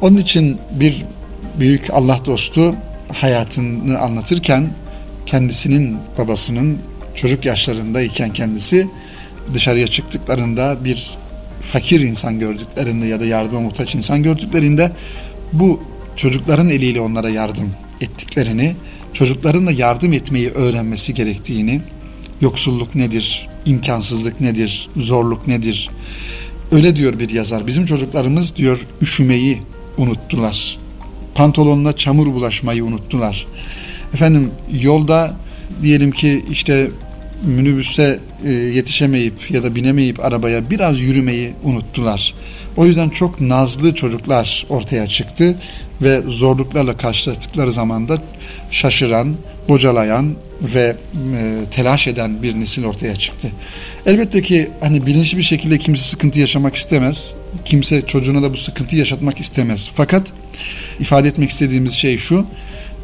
Onun 0.00 0.16
için 0.16 0.58
bir 0.70 1.04
büyük 1.58 1.90
Allah 1.90 2.18
dostu 2.26 2.74
hayatını 3.12 3.98
anlatırken 3.98 4.68
kendisinin 5.26 5.96
babasının 6.18 6.78
çocuk 7.14 7.44
yaşlarındayken 7.44 8.32
kendisi 8.32 8.88
dışarıya 9.54 9.86
çıktıklarında 9.86 10.84
bir 10.84 11.18
fakir 11.60 12.00
insan 12.00 12.38
gördüklerinde 12.38 13.06
ya 13.06 13.20
da 13.20 13.24
yardıma 13.24 13.60
muhtaç 13.60 13.94
insan 13.94 14.22
gördüklerinde 14.22 14.92
bu 15.52 15.80
çocukların 16.16 16.68
eliyle 16.68 17.00
onlara 17.00 17.30
yardım 17.30 17.70
ettiklerini, 18.00 18.74
çocukların 19.12 19.66
da 19.66 19.72
yardım 19.72 20.12
etmeyi 20.12 20.50
öğrenmesi 20.50 21.14
gerektiğini, 21.14 21.80
yoksulluk 22.40 22.94
nedir, 22.94 23.48
imkansızlık 23.66 24.40
nedir, 24.40 24.88
zorluk 24.96 25.46
nedir? 25.46 25.90
Öyle 26.72 26.96
diyor 26.96 27.18
bir 27.18 27.30
yazar. 27.30 27.66
Bizim 27.66 27.86
çocuklarımız 27.86 28.56
diyor 28.56 28.86
üşümeyi 29.02 29.62
unuttular. 29.98 30.78
Pantolonuna 31.34 31.92
çamur 31.92 32.26
bulaşmayı 32.26 32.84
unuttular. 32.84 33.46
Efendim 34.14 34.50
yolda 34.80 35.36
diyelim 35.82 36.10
ki 36.10 36.44
işte 36.50 36.90
minibüse 37.44 38.18
e, 38.44 38.50
yetişemeyip 38.50 39.50
ya 39.50 39.62
da 39.62 39.74
binemeyip 39.74 40.24
arabaya 40.24 40.70
biraz 40.70 41.00
yürümeyi 41.00 41.52
unuttular. 41.62 42.34
O 42.76 42.86
yüzden 42.86 43.08
çok 43.08 43.40
nazlı 43.40 43.94
çocuklar 43.94 44.66
ortaya 44.68 45.06
çıktı 45.06 45.56
ve 46.02 46.20
zorluklarla 46.26 46.96
karşılaştıkları 46.96 47.72
zaman 47.72 48.08
da 48.08 48.22
şaşıran, 48.70 49.34
bocalayan 49.68 50.34
ve 50.62 50.96
e, 51.36 51.54
telaş 51.70 52.06
eden 52.06 52.42
bir 52.42 52.60
nesil 52.60 52.84
ortaya 52.84 53.16
çıktı. 53.16 53.48
Elbette 54.06 54.42
ki 54.42 54.70
hani 54.80 55.06
bilinçli 55.06 55.38
bir 55.38 55.42
şekilde 55.42 55.78
kimse 55.78 56.02
sıkıntı 56.02 56.40
yaşamak 56.40 56.76
istemez. 56.76 57.34
Kimse 57.64 58.02
çocuğuna 58.06 58.42
da 58.42 58.52
bu 58.52 58.56
sıkıntıyı 58.56 58.98
yaşatmak 58.98 59.40
istemez. 59.40 59.90
Fakat 59.94 60.32
ifade 61.00 61.28
etmek 61.28 61.50
istediğimiz 61.50 61.92
şey 61.92 62.16
şu 62.16 62.46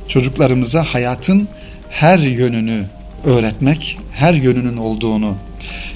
çocuklarımıza 0.09 0.83
hayatın 0.83 1.49
her 1.91 2.19
yönünü 2.19 2.85
öğretmek, 3.25 3.99
her 4.13 4.35
yönünün 4.35 4.77
olduğunu 4.77 5.35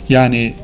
yani 0.09 0.55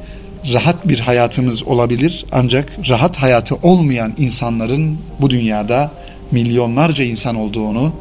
rahat 0.53 0.89
bir 0.89 1.01
hayatımız 1.01 1.63
olabilir 1.63 2.25
ancak 2.33 2.73
rahat 2.89 3.17
hayatı 3.17 3.55
olmayan 3.55 4.15
insanların 4.19 4.99
bu 5.21 5.31
dünyada 5.31 5.93
milyonlarca 6.31 7.05
insan 7.05 7.37
olduğunu 7.37 7.93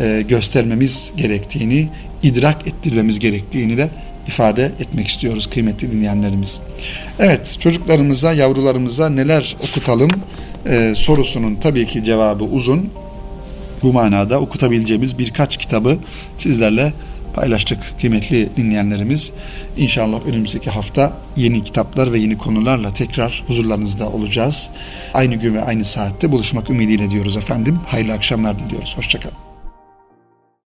e, 0.00 0.24
göstermemiz 0.28 1.10
gerektiğini, 1.16 1.88
idrak 2.22 2.66
ettirmemiz 2.66 3.18
gerektiğini 3.18 3.76
de 3.76 3.88
ifade 4.28 4.64
etmek 4.64 5.08
istiyoruz 5.08 5.50
kıymetli 5.50 5.92
dinleyenlerimiz. 5.92 6.60
Evet 7.18 7.56
çocuklarımıza, 7.60 8.32
yavrularımıza 8.32 9.08
neler 9.08 9.56
okutalım 9.68 10.10
e, 10.68 10.92
sorusunun 10.96 11.54
tabii 11.54 11.86
ki 11.86 12.04
cevabı 12.04 12.44
uzun 12.44 12.90
bu 13.86 13.92
manada 13.92 14.40
okutabileceğimiz 14.40 15.18
birkaç 15.18 15.56
kitabı 15.56 15.98
sizlerle 16.38 16.92
paylaştık 17.34 17.78
kıymetli 18.00 18.48
dinleyenlerimiz. 18.56 19.32
İnşallah 19.76 20.26
önümüzdeki 20.26 20.70
hafta 20.70 21.12
yeni 21.36 21.64
kitaplar 21.64 22.12
ve 22.12 22.18
yeni 22.18 22.38
konularla 22.38 22.94
tekrar 22.94 23.44
huzurlarınızda 23.46 24.08
olacağız. 24.08 24.70
Aynı 25.14 25.34
gün 25.34 25.54
ve 25.54 25.64
aynı 25.64 25.84
saatte 25.84 26.32
buluşmak 26.32 26.70
ümidiyle 26.70 27.10
diyoruz 27.10 27.36
efendim. 27.36 27.78
Hayırlı 27.86 28.12
akşamlar 28.12 28.58
diliyoruz. 28.58 28.96
Hoşçakalın. 28.96 29.45